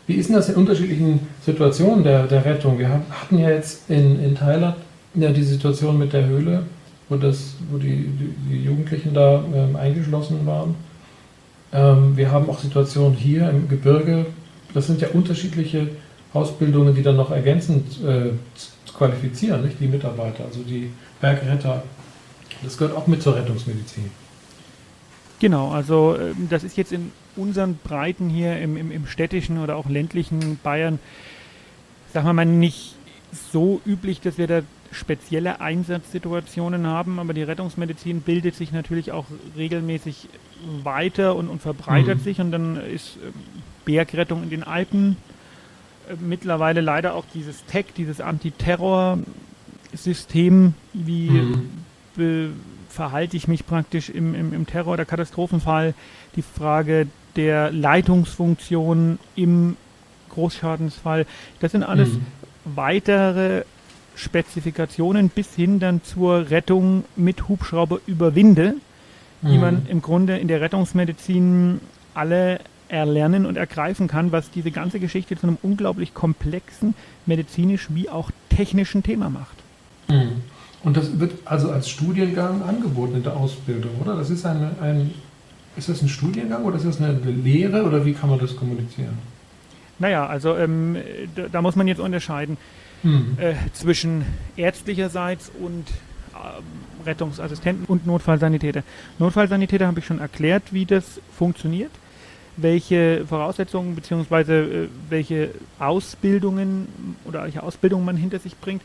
Wie 0.06 0.14
ist 0.14 0.28
denn 0.28 0.36
das 0.36 0.48
in 0.48 0.54
unterschiedlichen 0.56 1.20
Situationen 1.44 2.02
der, 2.02 2.26
der 2.26 2.44
Rettung? 2.44 2.78
Wir 2.78 2.88
hatten 2.88 3.38
ja 3.38 3.50
jetzt 3.50 3.90
in, 3.90 4.22
in 4.22 4.34
Thailand 4.34 4.76
ja 5.14 5.30
die 5.30 5.42
Situation 5.42 5.98
mit 5.98 6.12
der 6.12 6.26
Höhle, 6.26 6.64
wo, 7.08 7.16
das, 7.16 7.54
wo 7.70 7.78
die, 7.78 8.08
die, 8.08 8.34
die 8.50 8.64
Jugendlichen 8.64 9.14
da 9.14 9.42
ähm, 9.54 9.76
eingeschlossen 9.76 10.46
waren. 10.46 10.74
Ähm, 11.72 12.16
wir 12.16 12.30
haben 12.30 12.48
auch 12.48 12.58
Situationen 12.58 13.16
hier 13.16 13.48
im 13.50 13.68
Gebirge, 13.68 14.26
das 14.74 14.86
sind 14.86 15.00
ja 15.00 15.08
unterschiedliche 15.08 15.88
Ausbildungen, 16.32 16.94
die 16.94 17.02
dann 17.02 17.16
noch 17.16 17.30
ergänzend 17.30 18.02
äh, 18.04 18.30
qualifizieren, 18.96 19.64
nicht? 19.64 19.80
die 19.80 19.86
Mitarbeiter, 19.86 20.44
also 20.44 20.60
die 20.60 20.90
Bergretter. 21.20 21.82
Das 22.62 22.76
gehört 22.76 22.96
auch 22.96 23.06
mit 23.06 23.22
zur 23.22 23.36
Rettungsmedizin. 23.36 24.10
Genau, 25.40 25.70
also 25.70 26.16
ähm, 26.18 26.48
das 26.50 26.64
ist 26.64 26.76
jetzt 26.76 26.92
in 26.92 27.12
unseren 27.36 27.78
Breiten 27.82 28.28
hier 28.28 28.58
im, 28.58 28.76
im, 28.76 28.90
im 28.90 29.06
städtischen 29.06 29.58
oder 29.58 29.76
auch 29.76 29.88
ländlichen 29.88 30.58
Bayern, 30.62 30.98
sagen 32.12 32.26
wir 32.26 32.32
mal, 32.32 32.46
nicht 32.46 32.96
so 33.52 33.80
üblich, 33.86 34.20
dass 34.20 34.38
wir 34.38 34.46
da 34.46 34.62
spezielle 34.90 35.60
Einsatzsituationen 35.60 36.86
haben, 36.86 37.18
aber 37.18 37.34
die 37.34 37.42
Rettungsmedizin 37.42 38.22
bildet 38.22 38.54
sich 38.54 38.72
natürlich 38.72 39.12
auch 39.12 39.26
regelmäßig 39.56 40.30
weiter 40.82 41.36
und, 41.36 41.48
und 41.48 41.60
verbreitert 41.60 42.16
mhm. 42.18 42.22
sich 42.22 42.40
und 42.40 42.50
dann 42.50 42.76
ist 42.76 43.18
ähm, 43.22 43.34
Bergrettung 43.84 44.42
in 44.42 44.48
den 44.50 44.64
Alpen. 44.64 45.16
Äh, 46.08 46.14
mittlerweile 46.20 46.80
leider 46.80 47.14
auch 47.14 47.26
dieses 47.34 47.64
TEC, 47.66 47.94
dieses 47.94 48.20
Antiterror-System, 48.20 50.74
wie 50.94 51.30
mhm. 51.30 51.68
verhalte 52.88 53.36
ich 53.36 53.46
mich 53.48 53.66
praktisch 53.66 54.08
im, 54.08 54.34
im, 54.34 54.54
im 54.54 54.66
Terror- 54.66 54.94
oder 54.94 55.04
Katastrophenfall, 55.04 55.92
die 56.36 56.42
Frage 56.42 57.08
der 57.36 57.70
Leitungsfunktion 57.70 59.18
im 59.36 59.76
Großschadensfall. 60.30 61.26
Das 61.60 61.72
sind 61.72 61.82
alles 61.82 62.14
mhm. 62.14 62.22
weitere 62.64 63.64
Spezifikationen 64.18 65.28
bis 65.28 65.54
hin 65.54 65.78
dann 65.78 66.02
zur 66.02 66.50
Rettung 66.50 67.04
mit 67.16 67.48
Hubschrauber 67.48 68.00
über 68.06 68.34
Winde, 68.34 68.74
mhm. 69.42 69.48
die 69.48 69.58
man 69.58 69.86
im 69.88 70.02
Grunde 70.02 70.38
in 70.38 70.48
der 70.48 70.60
Rettungsmedizin 70.60 71.80
alle 72.14 72.60
erlernen 72.88 73.46
und 73.46 73.56
ergreifen 73.56 74.08
kann, 74.08 74.32
was 74.32 74.50
diese 74.50 74.70
ganze 74.70 74.98
Geschichte 74.98 75.36
zu 75.36 75.46
einem 75.46 75.58
unglaublich 75.62 76.14
komplexen 76.14 76.94
medizinisch 77.26 77.88
wie 77.90 78.08
auch 78.08 78.30
technischen 78.48 79.02
Thema 79.02 79.30
macht. 79.30 79.56
Mhm. 80.08 80.42
Und 80.82 80.96
das 80.96 81.18
wird 81.18 81.32
also 81.44 81.70
als 81.70 81.88
Studiengang 81.88 82.62
angeboten 82.62 83.16
in 83.16 83.22
der 83.22 83.36
Ausbildung, 83.36 83.90
oder? 84.00 84.16
Das 84.16 84.30
ist 84.30 84.46
eine, 84.46 84.70
ein, 84.80 85.12
ist 85.76 85.88
das 85.88 86.02
ein 86.02 86.08
Studiengang 86.08 86.64
oder 86.64 86.76
ist 86.76 86.86
das 86.86 87.00
eine 87.00 87.12
Lehre 87.12 87.84
oder 87.84 88.04
wie 88.04 88.14
kann 88.14 88.30
man 88.30 88.38
das 88.38 88.56
kommunizieren? 88.56 89.18
Naja, 89.98 90.26
also 90.26 90.56
ähm, 90.56 90.96
da, 91.34 91.48
da, 91.50 91.62
muss 91.62 91.74
man 91.74 91.88
jetzt 91.88 91.98
unterscheiden 91.98 92.56
mhm. 93.02 93.36
äh, 93.38 93.54
zwischen 93.72 94.24
ärztlicherseits 94.56 95.50
und 95.60 95.86
äh, 96.34 97.06
Rettungsassistenten 97.06 97.86
und 97.86 98.06
Notfallsanitäter. 98.06 98.82
Notfallsanitäter 99.18 99.86
habe 99.86 100.00
ich 100.00 100.06
schon 100.06 100.18
erklärt, 100.18 100.72
wie 100.72 100.86
das 100.86 101.20
funktioniert 101.36 101.90
welche 102.58 103.24
Voraussetzungen 103.26 103.94
bzw. 103.94 104.84
Äh, 104.84 104.88
welche 105.08 105.50
Ausbildungen 105.78 107.16
oder 107.24 107.44
welche 107.44 107.62
Ausbildung 107.62 108.04
man 108.04 108.16
hinter 108.16 108.38
sich 108.38 108.56
bringt. 108.56 108.82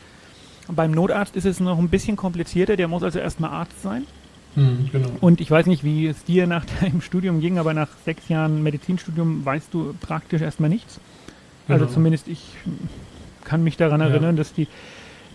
Beim 0.69 0.91
Notarzt 0.91 1.35
ist 1.35 1.45
es 1.45 1.59
noch 1.59 1.77
ein 1.77 1.89
bisschen 1.89 2.15
komplizierter, 2.15 2.77
der 2.77 2.87
muss 2.87 3.03
also 3.03 3.19
erstmal 3.19 3.49
Arzt 3.49 3.81
sein. 3.81 4.05
Mhm, 4.55 4.89
genau. 4.91 5.09
Und 5.19 5.41
ich 5.41 5.51
weiß 5.51 5.65
nicht, 5.65 5.83
wie 5.83 6.07
es 6.07 6.23
dir 6.23 6.47
nach 6.47 6.65
deinem 6.81 7.01
Studium 7.01 7.41
ging, 7.41 7.57
aber 7.57 7.73
nach 7.73 7.89
sechs 8.05 8.29
Jahren 8.29 8.63
Medizinstudium 8.63 9.43
weißt 9.43 9.73
du 9.73 9.93
praktisch 9.99 10.41
erstmal 10.41 10.69
nichts. 10.69 10.99
Also 11.67 11.67
genau. 11.67 11.81
Also 11.81 11.93
zumindest 11.95 12.27
ich 12.27 12.41
kann 13.43 13.63
mich 13.63 13.77
daran 13.77 14.01
erinnern, 14.01 14.35
ja. 14.35 14.43
dass 14.43 14.53
die, 14.53 14.67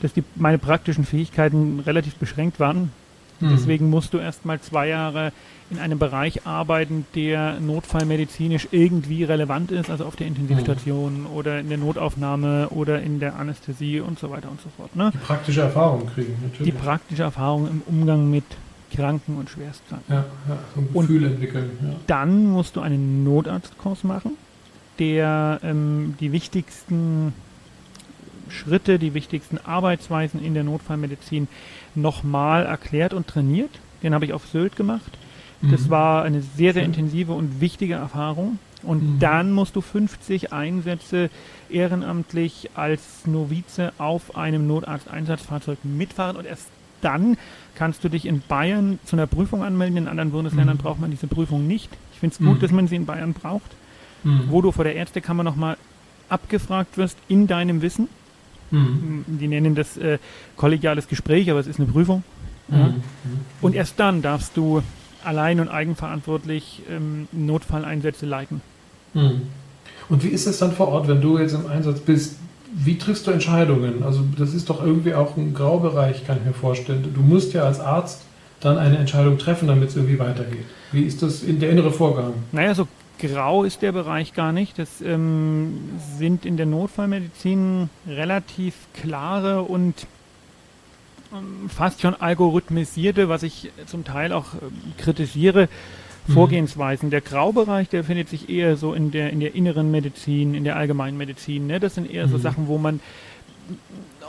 dass 0.00 0.12
die 0.12 0.24
meine 0.36 0.58
praktischen 0.58 1.04
Fähigkeiten 1.04 1.80
relativ 1.80 2.14
beschränkt 2.16 2.60
waren. 2.60 2.92
Mhm. 3.40 3.50
Deswegen 3.50 3.90
musst 3.90 4.14
du 4.14 4.18
erstmal 4.18 4.60
zwei 4.60 4.88
Jahre 4.88 5.32
in 5.70 5.78
einem 5.78 5.98
Bereich 5.98 6.46
arbeiten, 6.46 7.06
der 7.14 7.60
notfallmedizinisch 7.60 8.68
irgendwie 8.70 9.24
relevant 9.24 9.70
ist, 9.70 9.90
also 9.90 10.06
auf 10.06 10.16
der 10.16 10.26
Intensivstation 10.26 11.22
mhm. 11.22 11.26
oder 11.26 11.60
in 11.60 11.68
der 11.68 11.78
Notaufnahme 11.78 12.68
oder 12.70 13.02
in 13.02 13.20
der 13.20 13.36
Anästhesie 13.36 14.00
und 14.00 14.18
so 14.18 14.30
weiter 14.30 14.50
und 14.50 14.60
so 14.60 14.68
fort. 14.76 14.96
Ne? 14.96 15.10
Die 15.12 15.18
praktische 15.18 15.60
Erfahrung 15.60 16.06
kriegen, 16.06 16.36
natürlich. 16.42 16.72
Die 16.72 16.78
praktische 16.78 17.22
Erfahrung 17.22 17.68
im 17.68 17.82
Umgang 17.86 18.30
mit 18.30 18.44
Kranken 18.94 19.36
und 19.36 19.50
Schwerstkranken. 19.50 20.12
Ja, 20.12 20.24
ja 20.48 20.58
so 20.74 20.80
ein 20.80 20.88
Gefühl 20.92 21.24
und 21.24 21.32
entwickeln. 21.32 21.70
Ja. 21.82 21.96
Dann 22.06 22.46
musst 22.46 22.76
du 22.76 22.80
einen 22.80 23.24
Notarztkurs 23.24 24.04
machen, 24.04 24.32
der 24.98 25.60
ähm, 25.62 26.14
die 26.18 26.32
wichtigsten 26.32 27.34
Schritte, 28.50 28.98
die 28.98 29.14
wichtigsten 29.14 29.58
Arbeitsweisen 29.58 30.42
in 30.42 30.54
der 30.54 30.64
Notfallmedizin 30.64 31.48
nochmal 31.94 32.66
erklärt 32.66 33.14
und 33.14 33.26
trainiert. 33.26 33.70
Den 34.02 34.14
habe 34.14 34.24
ich 34.24 34.32
auf 34.32 34.46
Sylt 34.46 34.76
gemacht. 34.76 35.18
Das 35.62 35.82
mhm. 35.82 35.90
war 35.90 36.22
eine 36.22 36.40
sehr, 36.40 36.72
sehr 36.72 36.84
intensive 36.84 37.32
und 37.32 37.60
wichtige 37.60 37.94
Erfahrung. 37.94 38.58
Und 38.82 39.02
mhm. 39.02 39.18
dann 39.18 39.52
musst 39.52 39.74
du 39.74 39.80
50 39.80 40.52
Einsätze 40.52 41.30
ehrenamtlich 41.68 42.70
als 42.74 43.26
Novize 43.26 43.92
auf 43.98 44.36
einem 44.36 44.66
Notarzteinsatzfahrzeug 44.66 45.78
mitfahren 45.82 46.36
und 46.36 46.46
erst 46.46 46.68
dann 47.00 47.36
kannst 47.74 48.02
du 48.02 48.08
dich 48.08 48.26
in 48.26 48.40
Bayern 48.40 48.98
zu 49.04 49.16
einer 49.16 49.26
Prüfung 49.26 49.62
anmelden. 49.62 49.96
In 49.96 50.08
anderen 50.08 50.30
Bundesländern 50.30 50.76
mhm. 50.76 50.80
braucht 50.80 51.00
man 51.00 51.10
diese 51.10 51.26
Prüfung 51.26 51.66
nicht. 51.66 51.90
Ich 52.12 52.20
finde 52.20 52.34
es 52.34 52.38
gut, 52.38 52.56
mhm. 52.56 52.60
dass 52.60 52.70
man 52.72 52.88
sie 52.88 52.96
in 52.96 53.06
Bayern 53.06 53.34
braucht, 53.34 53.70
mhm. 54.24 54.44
wo 54.48 54.62
du 54.62 54.72
vor 54.72 54.84
der 54.84 54.96
Ärztekammer 54.96 55.44
nochmal 55.44 55.76
abgefragt 56.28 56.98
wirst 56.98 57.18
in 57.28 57.46
deinem 57.46 57.82
Wissen. 57.82 58.08
Mhm. 58.70 59.24
Die 59.26 59.48
nennen 59.48 59.74
das 59.74 59.96
äh, 59.96 60.18
kollegiales 60.56 61.08
Gespräch, 61.08 61.50
aber 61.50 61.60
es 61.60 61.66
ist 61.66 61.78
eine 61.78 61.88
Prüfung. 61.88 62.22
Ja? 62.68 62.88
Mhm. 62.88 63.02
Und 63.60 63.74
erst 63.74 63.98
dann 63.98 64.22
darfst 64.22 64.56
du 64.56 64.82
allein 65.24 65.60
und 65.60 65.68
eigenverantwortlich 65.68 66.82
ähm, 66.90 67.28
Notfalleinsätze 67.32 68.26
leiten. 68.26 68.60
Mhm. 69.14 69.42
Und 70.08 70.24
wie 70.24 70.28
ist 70.28 70.46
es 70.46 70.58
dann 70.58 70.72
vor 70.72 70.88
Ort, 70.88 71.08
wenn 71.08 71.20
du 71.20 71.38
jetzt 71.38 71.54
im 71.54 71.66
Einsatz 71.66 72.00
bist? 72.00 72.36
Wie 72.72 72.98
triffst 72.98 73.26
du 73.26 73.30
Entscheidungen? 73.30 74.02
Also 74.02 74.22
das 74.36 74.54
ist 74.54 74.68
doch 74.68 74.84
irgendwie 74.84 75.14
auch 75.14 75.36
ein 75.36 75.54
Graubereich, 75.54 76.26
kann 76.26 76.38
ich 76.38 76.44
mir 76.44 76.52
vorstellen. 76.52 77.12
Du 77.14 77.20
musst 77.20 77.52
ja 77.52 77.64
als 77.64 77.80
Arzt 77.80 78.22
dann 78.60 78.76
eine 78.78 78.98
Entscheidung 78.98 79.38
treffen, 79.38 79.68
damit 79.68 79.90
es 79.90 79.96
irgendwie 79.96 80.18
weitergeht. 80.18 80.64
Wie 80.92 81.02
ist 81.02 81.22
das 81.22 81.42
in 81.42 81.60
der 81.60 81.70
innere 81.70 81.90
Vorgang? 81.90 82.34
Naja, 82.52 82.74
so 82.74 82.88
grau 83.18 83.64
ist 83.64 83.82
der 83.82 83.92
Bereich 83.92 84.34
gar 84.34 84.52
nicht. 84.52 84.78
Das 84.78 85.00
ähm, 85.00 85.90
sind 86.16 86.46
in 86.46 86.56
der 86.56 86.66
Notfallmedizin 86.66 87.90
relativ 88.06 88.74
klare 88.94 89.62
und 89.62 90.06
ähm, 91.32 91.68
fast 91.68 92.00
schon 92.00 92.14
algorithmisierte, 92.14 93.28
was 93.28 93.42
ich 93.42 93.70
zum 93.86 94.04
Teil 94.04 94.32
auch 94.32 94.54
äh, 94.54 94.58
kritisiere, 94.96 95.68
mhm. 96.26 96.32
Vorgehensweisen. 96.32 97.10
Der 97.10 97.20
Graubereich, 97.20 97.88
der 97.88 98.04
findet 98.04 98.28
sich 98.28 98.48
eher 98.48 98.76
so 98.76 98.94
in 98.94 99.10
der, 99.10 99.30
in 99.30 99.40
der 99.40 99.54
inneren 99.54 99.90
Medizin, 99.90 100.54
in 100.54 100.64
der 100.64 100.76
allgemeinen 100.76 101.18
Medizin. 101.18 101.66
Ne? 101.66 101.80
Das 101.80 101.94
sind 101.94 102.10
eher 102.10 102.26
mhm. 102.26 102.30
so 102.30 102.38
Sachen, 102.38 102.68
wo 102.68 102.78
man 102.78 103.00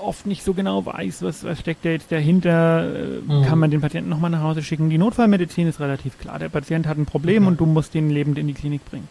oft 0.02 0.26
nicht 0.26 0.44
so 0.44 0.54
genau 0.54 0.86
weiß, 0.86 1.22
was, 1.24 1.44
was 1.44 1.60
steckt 1.60 1.86
da 1.86 1.90
jetzt 1.90 2.12
dahinter, 2.12 2.96
äh, 2.96 3.22
mhm. 3.22 3.44
kann 3.44 3.60
man 3.60 3.72
den 3.72 3.82
Patienten 3.82 4.10
nochmal 4.10 4.32
nach 4.32 4.42
Hause 4.42 4.64
schicken. 4.64 4.90
Die 4.90 4.98
Notfallmedizin 4.98 5.68
ist 5.68 5.80
relativ 5.80 6.18
klar. 6.20 6.40
Der 6.40 6.50
Patient 6.50 6.88
hat 6.88 6.98
ein 6.98 7.06
Problem 7.06 7.44
okay. 7.44 7.52
und 7.52 7.60
du 7.60 7.66
musst 7.66 7.96
ihn 7.96 8.10
lebend 8.10 8.38
in 8.38 8.48
die 8.48 8.54
Klinik 8.54 8.84
bringen. 8.86 9.08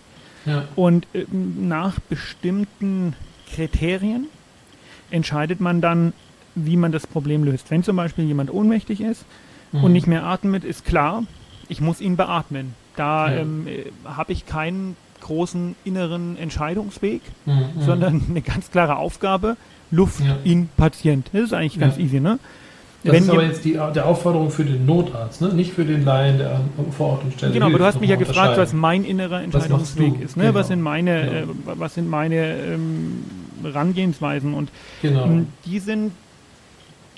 Ja. 0.46 0.64
Und 0.77 1.07
äh, 1.14 1.24
nach 1.33 1.98
bestimmten 2.01 3.14
Kriterien 3.55 4.27
entscheidet 5.11 5.61
man 5.61 5.81
dann, 5.81 6.12
wie 6.55 6.77
man 6.77 6.92
das 6.92 7.07
Problem 7.07 7.44
löst. 7.44 7.70
Wenn 7.70 7.83
zum 7.83 7.96
Beispiel 7.96 8.24
jemand 8.24 8.53
ohnmächtig 8.53 9.01
ist 9.01 9.24
mhm. 9.72 9.85
und 9.85 9.92
nicht 9.92 10.07
mehr 10.07 10.24
atmet, 10.24 10.64
ist 10.64 10.85
klar, 10.85 11.24
ich 11.68 11.81
muss 11.81 12.01
ihn 12.01 12.16
beatmen. 12.16 12.74
Da 12.96 13.31
ja. 13.31 13.38
ähm, 13.38 13.66
äh, 13.66 13.85
habe 14.05 14.33
ich 14.33 14.46
keinen 14.46 14.96
großen 15.20 15.74
inneren 15.85 16.37
Entscheidungsweg, 16.37 17.22
mhm, 17.44 17.53
mhm. 17.53 17.83
sondern 17.83 18.22
eine 18.29 18.42
ganz 18.42 18.70
klare 18.70 18.96
Aufgabe, 18.96 19.57
Luft 19.90 20.20
ja. 20.20 20.37
in 20.44 20.68
Patient. 20.77 21.29
Das 21.33 21.42
ist 21.42 21.53
eigentlich 21.53 21.79
ganz 21.79 21.98
easy, 21.98 22.20
ne? 22.20 22.38
Das 23.05 23.12
Wenn 23.12 23.22
ist 23.22 23.31
aber 23.31 23.44
jetzt 23.44 23.64
die, 23.64 23.72
der 23.72 24.07
Aufforderung 24.07 24.51
für 24.51 24.64
den 24.64 24.85
Notarzt, 24.85 25.40
ne? 25.40 25.55
nicht 25.55 25.72
für 25.72 25.85
den 25.85 26.05
Laien, 26.05 26.38
der 26.38 26.61
vor 26.96 27.11
Ort 27.11 27.24
und 27.24 27.33
Stelle 27.33 27.53
Genau, 27.53 27.66
aber 27.66 27.79
du 27.79 27.85
hast 27.85 28.01
mich 28.01 28.11
ja 28.11 28.16
gefragt, 28.16 28.59
was 28.59 28.72
mein 28.72 29.05
innerer 29.05 29.40
Entscheidungsweg 29.40 30.20
ist. 30.20 30.37
Ne? 30.37 30.44
Genau. 30.44 30.55
Was 30.55 30.66
sind 30.66 30.83
meine, 30.83 31.46
genau. 31.46 31.72
äh, 31.72 31.79
was 31.79 31.94
sind 31.94 32.11
meine 32.11 32.57
ähm, 32.57 33.24
Herangehensweisen? 33.62 34.53
Und 34.53 34.70
genau. 35.01 35.27
ähm, 35.27 35.46
die 35.64 35.79
sind 35.79 36.11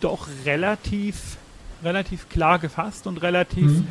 doch 0.02 0.28
relativ, 0.44 1.38
relativ 1.82 2.28
klar 2.28 2.58
gefasst 2.58 3.06
und 3.06 3.22
relativ 3.22 3.64
mhm. 3.64 3.86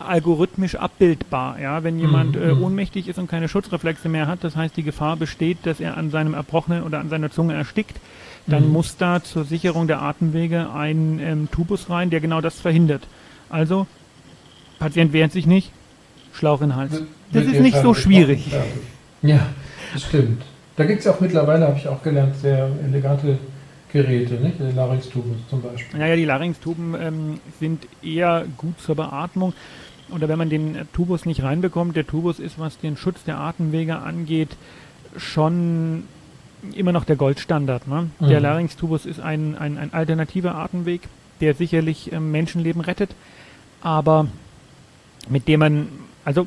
Algorithmisch 0.00 0.74
abbildbar. 0.76 1.60
Ja? 1.60 1.82
Wenn 1.84 1.98
jemand 1.98 2.36
mhm. 2.36 2.42
äh, 2.42 2.54
mhm. 2.54 2.62
ohnmächtig 2.62 3.08
ist 3.08 3.18
und 3.18 3.28
keine 3.28 3.48
Schutzreflexe 3.48 4.08
mehr 4.08 4.26
hat, 4.26 4.42
das 4.42 4.56
heißt, 4.56 4.76
die 4.76 4.82
Gefahr 4.82 5.16
besteht, 5.16 5.58
dass 5.64 5.80
er 5.80 5.96
an 5.96 6.10
seinem 6.10 6.34
Erbrochenen 6.34 6.82
oder 6.82 7.00
an 7.00 7.08
seiner 7.08 7.30
Zunge 7.30 7.54
erstickt, 7.54 7.96
dann 8.46 8.66
mhm. 8.66 8.72
muss 8.72 8.96
da 8.96 9.22
zur 9.22 9.44
Sicherung 9.44 9.86
der 9.86 10.02
Atemwege 10.02 10.70
ein 10.72 11.20
ähm, 11.20 11.48
Tubus 11.50 11.90
rein, 11.90 12.10
der 12.10 12.20
genau 12.20 12.40
das 12.40 12.60
verhindert. 12.60 13.02
Also, 13.48 13.86
Patient 14.78 15.12
wehrt 15.12 15.32
sich 15.32 15.46
nicht, 15.46 15.72
Schlauch 16.32 16.60
in 16.62 16.70
den 16.70 16.76
Hals. 16.76 17.02
Das 17.32 17.44
ist 17.44 17.60
nicht 17.60 17.76
so 17.76 17.94
schwierig. 17.94 18.50
Ja, 19.22 19.46
das 19.92 20.04
stimmt. 20.04 20.42
Da 20.76 20.84
gibt 20.84 21.00
es 21.00 21.06
auch 21.06 21.20
mittlerweile, 21.20 21.66
habe 21.66 21.78
ich 21.78 21.86
auch 21.86 22.02
gelernt, 22.02 22.36
sehr 22.36 22.70
elegante 22.82 23.38
Geräte, 23.92 24.34
nicht? 24.34 24.56
Die 24.58 24.74
Larynxtuben 24.74 25.34
zum 25.48 25.62
Beispiel. 25.62 25.98
Naja, 25.98 26.16
die 26.16 26.24
Larynxtuben 26.24 26.94
ähm, 27.00 27.40
sind 27.58 27.86
eher 28.02 28.46
gut 28.56 28.80
zur 28.80 28.94
Beatmung. 28.94 29.52
Oder 30.12 30.28
wenn 30.28 30.38
man 30.38 30.50
den 30.50 30.76
Tubus 30.92 31.26
nicht 31.26 31.42
reinbekommt, 31.42 31.96
der 31.96 32.06
Tubus 32.06 32.38
ist, 32.38 32.58
was 32.58 32.78
den 32.78 32.96
Schutz 32.96 33.24
der 33.24 33.38
Atemwege 33.38 33.98
angeht, 33.98 34.56
schon 35.16 36.04
immer 36.74 36.92
noch 36.92 37.04
der 37.04 37.16
Goldstandard. 37.16 37.88
Ne? 37.88 38.10
Mhm. 38.18 38.28
Der 38.28 38.40
Larynxtubus 38.40 39.06
ist 39.06 39.20
ein, 39.20 39.56
ein, 39.56 39.78
ein 39.78 39.92
alternativer 39.92 40.54
Atemweg, 40.54 41.02
der 41.40 41.54
sicherlich 41.54 42.12
ähm, 42.12 42.30
Menschenleben 42.30 42.82
rettet, 42.82 43.10
aber 43.80 44.26
mit 45.28 45.48
dem 45.48 45.60
man, 45.60 45.88
also 46.24 46.46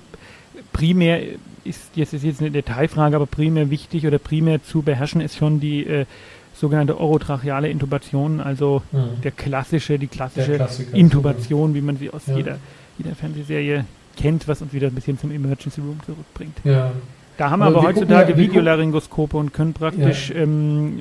primär 0.71 1.21
ist, 1.63 1.95
jetzt 1.95 2.13
ist 2.13 2.23
jetzt 2.23 2.41
eine 2.41 2.51
Detailfrage, 2.51 3.15
aber 3.15 3.25
primär 3.25 3.69
wichtig 3.69 4.05
oder 4.05 4.19
primär 4.19 4.63
zu 4.63 4.81
beherrschen 4.81 5.21
ist 5.21 5.37
schon 5.37 5.59
die 5.59 5.85
äh, 5.85 6.05
sogenannte 6.53 6.99
orotracheale 6.99 7.69
Intubation, 7.69 8.39
also 8.39 8.83
mhm. 8.91 9.21
der 9.23 9.31
klassische, 9.31 9.97
die 9.97 10.07
klassische 10.07 10.67
Intubation, 10.91 11.73
wie 11.73 11.81
man 11.81 11.97
sie 11.97 12.11
aus 12.11 12.27
ja. 12.27 12.37
jeder, 12.37 12.59
jeder 12.97 13.15
Fernsehserie 13.15 13.85
kennt, 14.15 14.47
was 14.47 14.61
uns 14.61 14.73
wieder 14.73 14.87
ein 14.87 14.93
bisschen 14.93 15.17
zum 15.17 15.31
Emergency 15.31 15.81
Room 15.81 15.99
zurückbringt. 16.05 16.57
Ja. 16.63 16.91
Da 17.37 17.49
haben 17.49 17.59
wir 17.59 17.65
aber, 17.65 17.79
aber 17.79 17.87
heutzutage 17.87 18.33
ja, 18.33 18.37
Videolaryngoskope 18.37 19.37
und 19.37 19.53
können 19.53 19.73
praktisch 19.73 20.29
ja. 20.29 20.35
Ähm, 20.35 20.99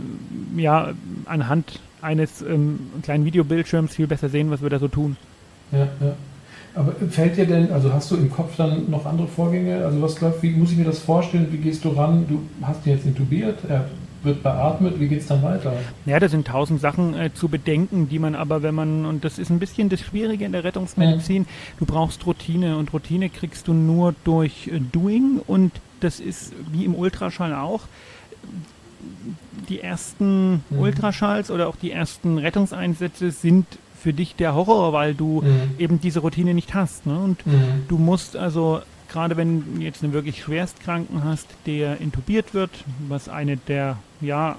ja 0.57 0.92
anhand 1.26 1.81
eines 2.00 2.42
ähm, 2.42 2.81
kleinen 3.02 3.24
Videobildschirms 3.24 3.94
viel 3.94 4.07
besser 4.07 4.28
sehen, 4.28 4.50
was 4.50 4.62
wir 4.62 4.70
da 4.70 4.78
so 4.78 4.88
tun. 4.88 5.16
Ja, 5.70 5.88
ja. 6.00 6.14
Aber 6.74 6.94
fällt 7.11 7.37
dir 7.37 7.46
denn, 7.46 7.70
also 7.70 7.92
hast 7.92 8.11
du 8.11 8.16
im 8.16 8.31
Kopf 8.31 8.57
dann 8.57 8.90
noch 8.90 9.05
andere 9.05 9.28
Vorgänge? 9.28 9.85
Also 9.85 10.00
was 10.00 10.18
läuft, 10.22 10.42
wie 10.42 10.50
muss 10.50 10.72
ich 10.72 10.78
mir 10.78 10.85
das 10.85 11.00
vorstellen? 11.00 11.48
Wie 11.50 11.59
gehst 11.59 11.85
du 11.85 11.90
ran? 11.90 12.24
Du 12.26 12.40
hast 12.66 12.87
ihn 12.87 12.94
jetzt 12.94 13.05
intubiert, 13.05 13.59
er 13.68 13.85
wird 14.24 14.42
beatmet, 14.42 14.98
wie 15.00 15.08
geht 15.08 15.20
es 15.20 15.26
dann 15.26 15.42
weiter? 15.42 15.72
Ja, 16.06 16.20
da 16.20 16.28
sind 16.28 16.46
tausend 16.46 16.80
Sachen 16.80 17.14
äh, 17.14 17.32
zu 17.32 17.48
bedenken, 17.48 18.08
die 18.08 18.18
man 18.18 18.35
aber, 18.35 18.62
wenn 18.62 18.74
man, 18.74 19.06
und 19.06 19.24
das 19.24 19.38
ist 19.38 19.50
ein 19.50 19.58
bisschen 19.58 19.88
das 19.88 20.00
Schwierige 20.00 20.44
in 20.44 20.52
der 20.52 20.64
Rettungsmedizin, 20.64 21.42
ja. 21.42 21.48
du 21.78 21.87
brauchst 21.87 22.26
Routine 22.26 22.76
und 22.76 22.92
Routine 22.92 23.30
kriegst 23.30 23.68
du 23.68 23.72
nur 23.72 24.14
durch 24.24 24.68
äh, 24.68 24.80
Doing 24.80 25.40
und 25.46 25.72
das 26.00 26.20
ist 26.20 26.52
wie 26.70 26.85
im 26.85 26.94
Ultraschall 26.94 27.54
auch. 27.54 27.82
Die 29.68 29.80
ersten 29.80 30.62
mhm. 30.70 30.78
Ultraschalls 30.78 31.50
oder 31.50 31.68
auch 31.68 31.76
die 31.76 31.90
ersten 31.90 32.38
Rettungseinsätze 32.38 33.30
sind 33.30 33.66
für 34.00 34.12
dich 34.12 34.35
der 34.35 34.54
Horror, 34.54 34.92
weil 34.92 35.14
du 35.14 35.42
mhm. 35.42 35.74
eben 35.78 36.00
diese 36.00 36.20
Routine 36.20 36.54
nicht 36.54 36.74
hast. 36.74 37.06
Ne? 37.06 37.18
Und 37.18 37.46
mhm. 37.46 37.85
du 37.88 37.98
musst 37.98 38.37
also 38.37 38.82
gerade 39.12 39.37
wenn 39.37 39.76
du 39.76 39.82
jetzt 39.82 40.02
einen 40.02 40.12
wirklich 40.12 40.42
Schwerstkranken 40.42 41.22
hast, 41.22 41.46
der 41.66 42.00
intubiert 42.00 42.54
wird, 42.54 42.70
was 43.08 43.28
eine 43.28 43.56
der 43.56 43.98
ja, 44.22 44.56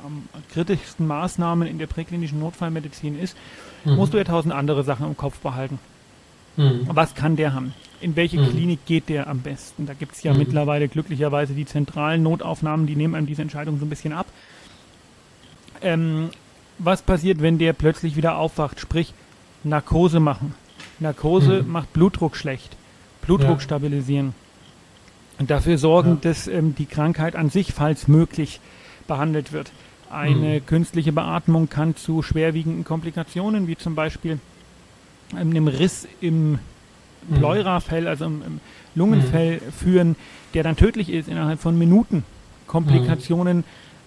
kritischsten 0.53 1.07
Maßnahmen 1.07 1.67
in 1.67 1.79
der 1.79 1.87
präklinischen 1.87 2.39
Notfallmedizin 2.39 3.17
ist, 3.19 3.35
mhm. 3.85 3.95
musst 3.95 4.13
du 4.13 4.17
ja 4.17 4.23
tausend 4.23 4.53
andere 4.53 4.83
Sachen 4.83 5.05
im 5.07 5.17
Kopf 5.17 5.39
behalten. 5.39 5.79
Mhm. 6.57 6.87
Was 6.87 7.15
kann 7.15 7.35
der 7.35 7.53
haben? 7.53 7.73
in 8.01 8.17
welche 8.17 8.37
Mhm. 8.37 8.49
Klinik 8.49 8.85
geht 8.85 9.07
der 9.07 9.27
am 9.27 9.39
besten. 9.39 9.85
Da 9.85 9.93
gibt 9.93 10.13
es 10.15 10.23
ja 10.23 10.33
Mhm. 10.33 10.39
mittlerweile 10.39 10.89
glücklicherweise 10.89 11.53
die 11.53 11.65
zentralen 11.65 12.21
Notaufnahmen, 12.21 12.85
die 12.85 12.97
nehmen 12.97 13.15
einem 13.15 13.27
diese 13.27 13.41
Entscheidung 13.41 13.79
so 13.79 13.85
ein 13.85 13.89
bisschen 13.89 14.11
ab. 14.11 14.25
Ähm, 15.81 16.29
was 16.79 17.01
passiert, 17.01 17.41
wenn 17.41 17.57
der 17.59 17.71
plötzlich 17.73 18.15
wieder 18.15 18.37
aufwacht? 18.37 18.79
Sprich, 18.81 19.13
Narkose 19.63 20.19
machen. 20.19 20.53
Narkose 20.99 21.63
Mhm. 21.63 21.71
macht 21.71 21.93
Blutdruck 21.93 22.35
schlecht. 22.35 22.75
Blutdruck 23.21 23.59
Ja. 23.59 23.59
stabilisieren. 23.61 24.33
Und 25.39 25.49
dafür 25.49 25.77
sorgen, 25.77 26.09
Ja. 26.11 26.17
dass 26.29 26.47
ähm, 26.47 26.75
die 26.75 26.85
Krankheit 26.85 27.35
an 27.37 27.49
sich, 27.49 27.73
falls 27.73 28.07
möglich, 28.09 28.59
behandelt 29.07 29.51
wird. 29.51 29.71
Eine 30.09 30.59
Mhm. 30.59 30.65
künstliche 30.65 31.11
Beatmung 31.11 31.69
kann 31.69 31.95
zu 31.95 32.21
schwerwiegenden 32.21 32.83
Komplikationen, 32.83 33.67
wie 33.67 33.75
zum 33.77 33.95
Beispiel 33.95 34.39
ähm, 35.33 35.49
einem 35.51 35.67
Riss 35.67 36.07
im 36.21 36.59
Mhm. 37.29 37.35
Pleurafell, 37.35 38.07
also 38.07 38.25
im, 38.25 38.41
im 38.45 38.59
Lungenfell 38.95 39.59
führen, 39.77 40.15
der 40.53 40.63
dann 40.63 40.75
tödlich 40.75 41.09
ist 41.09 41.29
innerhalb 41.29 41.59
von 41.59 41.77
Minuten. 41.77 42.23
Komplikationen 42.67 43.63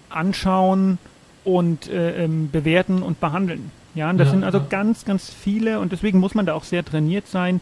anschauen 0.09 0.97
und 1.43 1.87
äh, 1.89 2.23
ähm, 2.23 2.49
bewerten 2.51 3.01
und 3.01 3.19
behandeln. 3.19 3.71
Ja, 3.95 4.09
und 4.09 4.17
das 4.17 4.27
Ja, 4.27 4.31
sind 4.31 4.43
also 4.43 4.59
ja. 4.59 4.65
ganz, 4.69 5.03
ganz 5.05 5.29
viele 5.29 5.79
und 5.79 5.91
deswegen 5.91 6.19
muss 6.19 6.35
man 6.35 6.45
da 6.45 6.53
auch 6.53 6.63
sehr 6.63 6.85
trainiert 6.85 7.27
sein. 7.27 7.59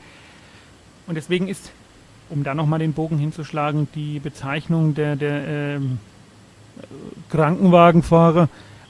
Und 1.07 1.15
deswegen 1.15 1.47
ist, 1.47 1.71
um 2.29 2.43
da 2.43 2.53
nochmal 2.53 2.79
den 2.79 2.93
Bogen 2.93 3.17
hinzuschlagen, 3.17 3.87
die 3.95 4.19
Bezeichnung 4.19 4.93
der, 4.95 5.15
der 5.15 5.47
ähm, 5.47 5.99
Krankenwagenfahrer 7.29 8.49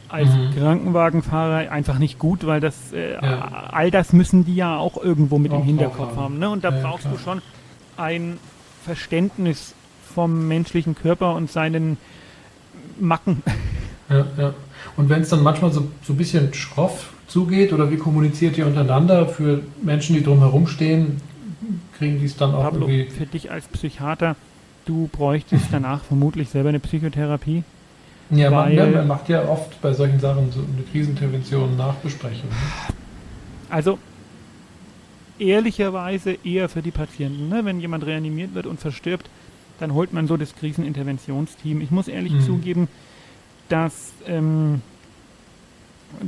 als 0.09 0.29
Mhm. 0.29 0.55
Krankenwagenfahrer 0.57 1.71
einfach 1.71 1.97
nicht 1.99 2.19
gut, 2.19 2.45
weil 2.45 2.61
das 2.61 2.93
äh, 2.93 3.13
Ja. 3.15 3.69
all 3.71 3.91
das 3.91 4.13
müssen 4.13 4.45
die 4.45 4.55
ja 4.55 4.77
auch 4.77 5.01
irgendwo 5.01 5.37
mit 5.39 5.51
Auch 5.51 5.59
im 5.59 5.63
Hinterkopf 5.63 6.15
haben. 6.15 6.39
Ne? 6.39 6.49
Und 6.49 6.63
da 6.63 6.69
Ja, 6.69 6.81
brauchst 6.81 7.05
du 7.05 7.09
klar. 7.11 7.21
schon 7.21 7.41
ein 7.97 8.37
Verständnis 8.83 9.73
vom 10.13 10.47
menschlichen 10.47 10.95
Körper 10.95 11.33
und 11.35 11.51
seinen 11.51 11.97
Macken. 12.99 13.41
Ja, 14.09 14.25
ja. 14.37 14.53
Und 14.95 15.09
wenn 15.09 15.21
es 15.21 15.29
dann 15.29 15.41
manchmal 15.43 15.71
so, 15.71 15.87
so 16.03 16.13
ein 16.13 16.17
bisschen 16.17 16.53
schroff 16.53 17.11
zugeht 17.27 17.73
oder 17.73 17.89
wie 17.91 17.97
kommuniziert 17.97 18.57
ihr 18.57 18.67
untereinander 18.67 19.25
für 19.27 19.61
Menschen, 19.81 20.15
die 20.15 20.23
drumherum 20.23 20.67
stehen, 20.67 21.19
kriegen 21.97 22.19
die 22.19 22.25
es 22.25 22.37
dann 22.37 22.53
auch 22.53 22.61
Pablo, 22.63 22.87
irgendwie. 22.87 23.09
für 23.11 23.25
dich 23.25 23.51
als 23.51 23.67
Psychiater, 23.67 24.35
du 24.85 25.09
bräuchtest 25.11 25.65
danach 25.71 26.03
vermutlich 26.03 26.49
selber 26.49 26.69
eine 26.69 26.79
Psychotherapie. 26.79 27.63
Ja, 28.31 28.49
man, 28.49 28.65
weil- 28.65 28.75
ja, 28.75 28.85
man 28.87 29.07
macht 29.07 29.29
ja 29.29 29.47
oft 29.47 29.79
bei 29.81 29.93
solchen 29.93 30.19
Sachen 30.19 30.51
so 30.51 30.59
eine 30.59 30.83
Krisenintervention, 30.91 31.77
Nachbesprechung. 31.77 32.49
Ne? 32.49 32.55
Also 33.69 33.99
ehrlicherweise 35.37 36.37
eher 36.43 36.69
für 36.69 36.81
die 36.81 36.91
Patienten. 36.91 37.49
Ne? 37.49 37.65
Wenn 37.65 37.79
jemand 37.79 38.05
reanimiert 38.05 38.53
wird 38.53 38.65
und 38.65 38.79
verstirbt, 38.79 39.29
dann 39.79 39.93
holt 39.93 40.13
man 40.13 40.27
so 40.27 40.37
das 40.37 40.55
Kriseninterventionsteam. 40.55 41.81
Ich 41.81 41.91
muss 41.91 42.07
ehrlich 42.07 42.33
Mhm. 42.33 42.41
zugeben, 42.41 42.87
dass 43.69 44.13
ähm, 44.25 44.81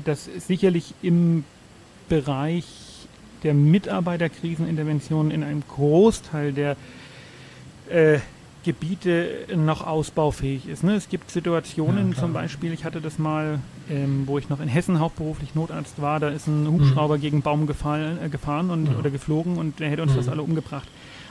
das 0.04 0.26
sicherlich 0.26 0.94
im 1.02 1.46
Bereich 2.10 2.66
der 3.44 3.54
Mitarbeiterkrisenintervention 3.54 5.32
in 5.32 5.44
einem 5.44 5.64
Großteil 5.68 6.52
der 6.52 6.76
äh, 7.90 8.20
Gebiete 8.68 9.48
noch 9.56 9.88
ausbaufähig 9.88 10.68
ist. 10.68 10.84
Ne? 10.84 10.96
Es 10.96 11.08
gibt 11.08 11.32
Situationen, 11.32 12.12
Ja, 12.12 12.18
zum 12.20 12.34
Beispiel, 12.34 12.74
ich 12.74 12.84
hatte 12.84 13.00
das 13.00 13.18
mal, 13.18 13.60
ähm, 13.90 14.24
wo 14.26 14.38
ich 14.38 14.50
noch 14.50 14.60
in 14.60 14.68
Hessen 14.68 15.00
hauptberuflich 15.00 15.56
Notarzt 15.56 16.02
war, 16.02 16.20
da 16.20 16.28
ist 16.28 16.48
ein 16.48 16.68
Hubschrauber 16.68 17.18
gegen 17.18 17.38
einen 17.38 17.44
Baum 17.44 17.66
gefallen, 17.66 18.20
äh, 18.22 18.28
gefahren 18.28 18.70
und, 18.70 18.88
Ja. 18.92 18.98
oder 19.00 19.10
geflogen 19.10 19.58
und 19.58 19.80
der 19.80 19.90
hätte 19.90 20.02
uns 20.04 20.12
Mhm. 20.12 20.18
das 20.18 20.28
alle 20.28 20.42
umgebracht. 20.42 20.88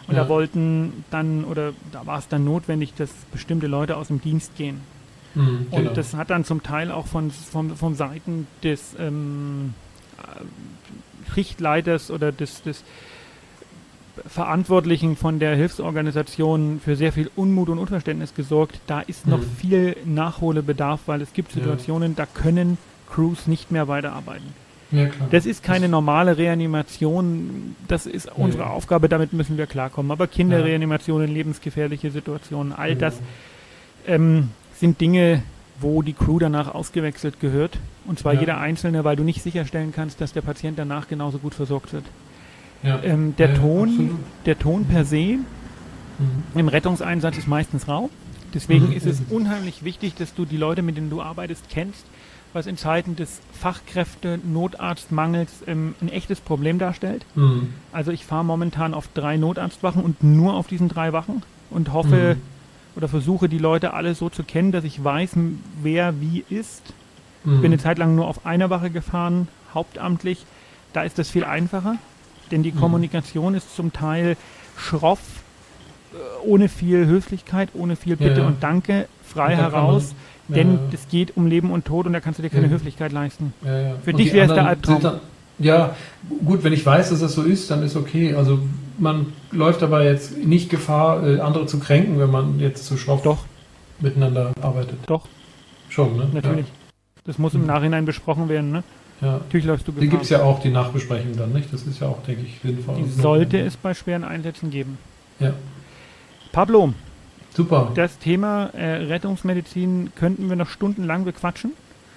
Und 0.08 0.14
Ja. 0.16 0.22
da 0.22 0.28
wollten 0.30 1.04
dann, 1.10 1.44
oder 1.44 1.72
da 1.92 2.06
war 2.06 2.18
es 2.18 2.26
dann 2.28 2.44
notwendig, 2.44 2.94
dass 2.94 3.10
bestimmte 3.32 3.66
Leute 3.66 3.98
aus 3.98 4.08
dem 4.08 4.22
Dienst 4.22 4.56
gehen. 4.56 4.80
Mhm, 5.34 5.66
Und 5.70 5.82
genau. 5.82 5.92
das 5.92 6.14
hat 6.14 6.30
dann 6.30 6.44
zum 6.46 6.62
Teil 6.62 6.90
auch 6.90 7.06
von, 7.06 7.30
von, 7.30 7.76
von 7.76 7.94
Seiten 7.94 8.46
des 8.62 8.96
ähm, 8.98 9.74
äh, 10.16 11.32
Schichtleiters 11.34 12.10
oder 12.10 12.32
des, 12.32 12.62
des 12.62 12.82
Verantwortlichen 14.26 15.16
von 15.16 15.38
der 15.38 15.56
Hilfsorganisation 15.56 16.80
für 16.84 16.96
sehr 16.96 17.12
viel 17.12 17.30
Unmut 17.36 17.68
und 17.68 17.78
Unverständnis 17.78 18.34
gesorgt. 18.34 18.80
Da 18.86 19.00
ist 19.00 19.26
noch 19.26 19.38
Mhm. 19.40 19.50
viel 19.58 19.96
Nachholbedarf, 20.04 21.00
weil 21.06 21.22
es 21.22 21.32
gibt 21.32 21.52
Ja. 21.54 21.60
Situationen, 21.62 22.16
da 22.16 22.26
können 22.26 22.78
Crews 23.10 23.46
nicht 23.46 23.70
mehr 23.70 23.88
weiterarbeiten. 23.88 24.46
ja. 24.90 25.06
Das 25.30 25.46
ist 25.46 25.62
keine 25.62 25.88
normale 25.88 26.38
Reanimation, 26.38 27.74
das 27.88 28.06
ist 28.06 28.30
unsere. 28.36 28.70
Aufgabe, 28.70 29.08
damit 29.08 29.32
müssen 29.32 29.56
wir 29.58 29.66
klarkommen. 29.66 30.10
Aber 30.12 30.26
Kinderreanimationen, 30.26 31.32
lebensgefährliche 31.32 32.10
Situationen, 32.10 32.72
all 32.72 32.94
das 32.94 33.20
ähm, 34.06 34.50
sind 34.74 35.00
Dinge, 35.00 35.42
wo 35.80 36.02
die 36.02 36.12
Crew 36.12 36.38
danach 36.38 36.74
ausgewechselt 36.74 37.40
gehört. 37.40 37.78
Und 38.06 38.18
zwar 38.18 38.34
Ja. 38.34 38.40
jeder 38.40 38.58
Einzelne, 38.58 39.04
weil 39.04 39.16
du 39.16 39.24
nicht 39.24 39.42
sicherstellen 39.42 39.92
kannst, 39.94 40.20
dass 40.20 40.32
der 40.32 40.42
Patient 40.42 40.78
danach 40.78 41.08
genauso 41.08 41.38
gut 41.38 41.54
versorgt 41.54 41.92
wird. 41.92 42.04
Ja. 42.82 43.00
Ähm, 43.02 43.34
der, 43.36 43.50
Ja, 43.50 43.54
Ton, 43.56 43.88
absolut. 43.88 44.10
der 44.46 44.58
Ton 44.58 44.84
per 44.84 45.04
se 45.04 45.38
Mhm. 46.18 46.42
im 46.54 46.68
Rettungseinsatz 46.68 47.36
ist 47.38 47.48
meistens 47.48 47.88
rau. 47.88 48.08
Deswegen 48.54 48.86
Mhm. 48.86 48.92
ist 48.92 49.06
es 49.06 49.20
unheimlich 49.28 49.84
wichtig, 49.84 50.14
dass 50.14 50.34
du 50.34 50.44
die 50.46 50.56
Leute, 50.56 50.80
mit 50.82 50.96
denen 50.96 51.10
du 51.10 51.20
arbeitest, 51.20 51.68
kennst, 51.68 52.06
was 52.54 52.66
in 52.66 52.78
Zeiten 52.78 53.16
des 53.16 53.40
Fachkräfte-Notarztmangels 53.60 55.62
ähm, 55.66 55.94
ein 56.00 56.08
echtes 56.08 56.40
Problem 56.40 56.78
darstellt. 56.78 57.24
Mhm. 57.34 57.74
Also 57.92 58.12
ich 58.12 58.24
fahre 58.24 58.44
momentan 58.44 58.94
auf 58.94 59.08
drei 59.12 59.36
Notarztwachen 59.36 60.02
und 60.02 60.22
nur 60.22 60.54
auf 60.54 60.66
diesen 60.66 60.88
drei 60.88 61.12
Wachen 61.12 61.42
und 61.70 61.92
hoffe 61.92 62.36
Mhm. 62.36 62.42
oder 62.96 63.08
versuche 63.08 63.48
die 63.48 63.58
Leute 63.58 63.92
alle 63.94 64.14
so 64.14 64.28
zu 64.30 64.42
kennen, 64.42 64.72
dass 64.72 64.84
ich 64.84 65.02
weiß, 65.02 65.32
wer 65.82 66.20
wie 66.20 66.44
ist. 66.48 66.82
Mhm. 67.44 67.54
Ich 67.56 67.60
bin 67.60 67.72
eine 67.72 67.80
Zeit 67.82 67.98
lang 67.98 68.14
nur 68.14 68.26
auf 68.26 68.46
einer 68.46 68.70
Wache 68.70 68.90
gefahren, 68.90 69.48
hauptamtlich. 69.74 70.44
Da 70.92 71.02
ist 71.02 71.18
das 71.18 71.28
viel 71.28 71.44
einfacher, 71.44 71.96
denn 72.50 72.62
die 72.62 72.72
Mhm. 72.72 72.80
Kommunikation 72.80 73.54
ist 73.54 73.74
zum 73.76 73.92
Teil 73.92 74.36
schroff, 74.76 75.20
äh, 76.12 76.46
ohne 76.46 76.68
viel 76.68 77.06
Höflichkeit, 77.06 77.70
ohne 77.74 77.96
viel 77.96 78.16
Bitte 78.16 78.40
Ja. 78.40 78.46
und 78.46 78.62
Danke, 78.62 79.08
frei 79.24 79.52
Und 79.54 79.60
heraus, 79.60 80.14
man- 80.48 80.56
denn 80.56 80.72
ja, 80.74 80.78
es 80.92 81.08
geht 81.08 81.36
um 81.36 81.46
Leben 81.46 81.70
und 81.70 81.84
Tod 81.84 82.06
und 82.06 82.12
da 82.12 82.20
kannst 82.20 82.38
du 82.38 82.42
dir 82.42 82.50
keine 82.50 82.66
Ja. 82.66 82.72
Höflichkeit 82.72 83.12
leisten. 83.12 83.52
ja, 83.64 83.78
ja. 83.80 83.94
Für 84.04 84.10
Und 84.12 84.18
dich 84.18 84.32
wäre 84.32 84.46
es 84.46 84.54
der 84.54 84.66
Albtraum. 84.66 85.00
Dann, 85.02 85.20
ja, 85.58 85.96
gut, 86.44 86.62
wenn 86.64 86.72
ich 86.72 86.84
weiß, 86.86 87.10
dass 87.10 87.20
das 87.20 87.32
so 87.34 87.42
ist, 87.42 87.70
dann 87.70 87.82
ist 87.82 87.96
okay. 87.96 88.34
Also 88.34 88.60
man 88.98 89.32
läuft 89.50 89.82
aber 89.82 90.04
jetzt 90.04 90.36
nicht 90.38 90.70
Gefahr, 90.70 91.26
äh, 91.26 91.40
andere 91.40 91.66
zu 91.66 91.78
kränken, 91.80 92.18
wenn 92.18 92.30
man 92.30 92.60
jetzt 92.60 92.84
zu 92.86 92.96
schroff 92.96 93.22
Doch, 93.22 93.44
miteinander 94.00 94.52
arbeitet. 94.60 94.98
doch, 95.06 95.26
Schon, 95.88 96.16
ne? 96.16 96.28
natürlich. 96.32 96.66
Das 97.24 97.38
muss 97.38 97.54
im 97.54 97.62
Mhm. 97.62 97.66
Nachhinein 97.68 98.04
besprochen 98.04 98.48
werden. 98.48 98.70
Ne? 98.70 98.82
Ja. 99.20 99.32
Natürlich 99.38 99.66
läufst 99.66 99.88
du 99.88 99.92
Die 99.92 100.00
Gefahr. 100.00 100.10
gibt 100.10 100.22
es 100.24 100.28
ja 100.30 100.42
auch, 100.42 100.60
die 100.60 100.68
Nachbesprechung 100.70 101.36
dann, 101.36 101.52
nicht? 101.52 101.72
Das 101.72 101.82
ist 101.84 102.00
ja 102.00 102.08
auch, 102.08 102.22
denke 102.24 102.42
ich, 102.42 102.58
sinnvoll. 102.60 102.96
Die 102.96 103.08
sollte 103.08 103.58
es 103.58 103.76
bei 103.76 103.94
schweren 103.94 104.24
Einsätzen 104.24 104.70
geben. 104.70 104.98
Ja, 105.40 105.52
Pablo, 106.52 106.92
super. 107.54 107.92
das 107.94 108.18
Thema 108.18 108.66
äh, 108.74 109.04
Rettungsmedizin 109.06 110.12
könnten 110.16 110.48
wir 110.48 110.56
noch 110.56 110.68
stundenlang 110.68 111.24
bequatschen. 111.24 111.72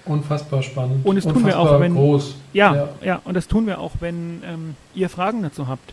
Unfassbar 0.06 0.62
spannend. 0.62 1.04
Und 1.04 1.16
das 1.16 1.24
tun 1.24 1.34
wir 1.36 1.56
Unfassbar 1.56 1.76
auch, 1.76 1.80
wenn- 1.80 1.94
groß. 1.94 2.34
Ja, 2.52 2.74
Ja. 2.74 2.88
ja, 3.04 3.20
und 3.24 3.34
das 3.34 3.48
tun 3.48 3.66
wir 3.66 3.78
auch, 3.80 3.92
wenn 4.00 4.42
ähm, 4.44 4.74
ihr 4.94 5.08
Fragen 5.10 5.42
dazu 5.42 5.68
habt. 5.68 5.92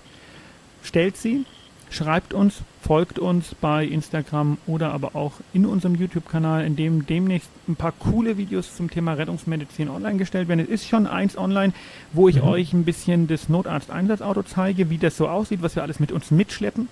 Stellt 0.83 1.17
sie, 1.17 1.45
schreibt 1.89 2.33
uns, 2.33 2.61
folgt 2.81 3.17
uns 3.19 3.55
bei 3.59 3.85
Instagram 3.85 4.57
oder 4.67 4.91
aber 4.93 5.15
auch 5.15 5.33
in 5.53 5.65
unserem 5.65 5.95
YouTube-Kanal, 5.95 6.65
in 6.65 6.75
dem 6.75 7.05
demnächst 7.05 7.49
ein 7.67 7.75
paar 7.75 7.93
coole 7.93 8.37
Videos 8.37 8.75
zum 8.75 8.89
Thema 8.89 9.13
Rettungsmedizin 9.13 9.89
online 9.89 10.17
gestellt 10.17 10.47
werden. 10.47 10.59
Es 10.61 10.67
ist 10.69 10.87
schon 10.89 11.07
eins 11.07 11.37
online, 11.37 11.73
wo 12.13 12.27
ich 12.27 12.37
Mhm. 12.37 12.47
euch 12.47 12.73
ein 12.73 12.83
bisschen 12.83 13.27
das 13.27 13.49
Notarzt-Einsatzauto 13.49 14.43
zeige, 14.43 14.89
wie 14.89 14.97
das 14.97 15.15
so 15.17 15.27
aussieht, 15.29 15.61
was 15.61 15.75
wir 15.75 15.83
alles 15.83 15.99
mit 15.99 16.11
uns 16.11 16.29
mitschleppen. 16.31 16.87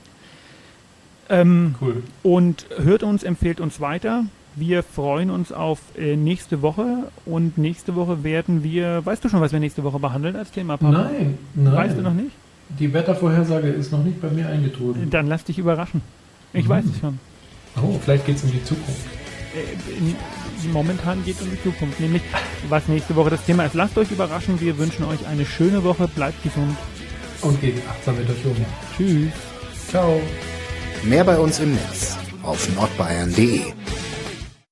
Ähm, 1.28 1.76
Cool. 1.82 2.04
und 2.24 2.66
hört 2.78 3.04
uns, 3.04 3.24
empfehlt 3.24 3.60
uns 3.60 3.82
weiter. 3.82 4.26
Wir 4.56 4.84
freuen 4.84 5.32
uns 5.32 5.52
auf 5.52 5.80
äh, 5.98 6.16
nächste 6.16 6.62
Woche 6.62 7.12
und 7.26 7.58
nächste 7.58 7.96
Woche 7.96 8.24
werden 8.24 8.64
wir, 8.64 9.06
weißt 9.06 9.24
du 9.26 9.30
schon, 9.30 9.42
was 9.42 9.52
wir 9.52 9.60
nächste 9.60 9.84
Woche 9.84 10.00
behandeln 10.00 10.36
als 10.36 10.52
Thema? 10.52 10.78
Papa? 10.78 10.92
Nein, 11.10 11.38
nein. 11.56 11.74
Weißt 11.76 11.98
du 11.98 12.02
noch 12.02 12.14
nicht? 12.14 12.32
Die 12.80 12.92
Wettervorhersage 12.94 13.68
ist 13.70 13.92
noch 13.92 14.04
nicht 14.04 14.22
bei 14.22 14.30
mir 14.30 14.48
eingetrudelt. 14.48 15.14
Dann 15.14 15.28
lass 15.28 15.44
dich 15.44 15.58
überraschen. 15.60 16.02
Ich 16.54 16.66
Mhm. 16.66 16.70
weiß 16.70 16.86
es 16.94 17.00
schon. 17.00 17.20
Oh, 17.82 18.00
vielleicht 18.04 18.26
geht 18.26 18.38
es 18.38 18.44
um 18.44 18.52
die 18.52 18.64
Zukunft. 18.64 19.02
Äh, 19.56 20.68
momentan 20.72 21.24
geht 21.24 21.36
es 21.36 21.42
um 21.42 21.52
die 21.52 21.62
Zukunft, 21.62 22.00
nämlich 22.00 22.22
was 22.70 22.88
nächste 22.88 23.16
Woche 23.16 23.30
das 23.32 23.46
Thema 23.46 23.66
ist. 23.66 23.74
Lasst 23.76 23.98
euch 23.98 24.12
überraschen. 24.12 24.60
Wir 24.60 24.78
wünschen 24.78 25.06
euch 25.06 25.26
eine 25.28 25.46
schöne 25.46 25.84
Woche. 25.84 26.08
Bleibt 26.08 26.42
gesund. 26.44 26.76
Und 27.42 27.62
geht 27.62 27.76
achtsam 27.90 28.18
mit 28.18 28.30
euch 28.30 28.46
um. 28.46 28.56
Tschüss. 28.98 29.32
Ciao. 29.90 30.20
Mehr 31.04 31.24
bei 31.24 31.38
uns 31.38 31.60
im 31.60 31.74
Netz 31.74 32.18
auf 32.42 32.68
nordbayern.de. 32.76 33.62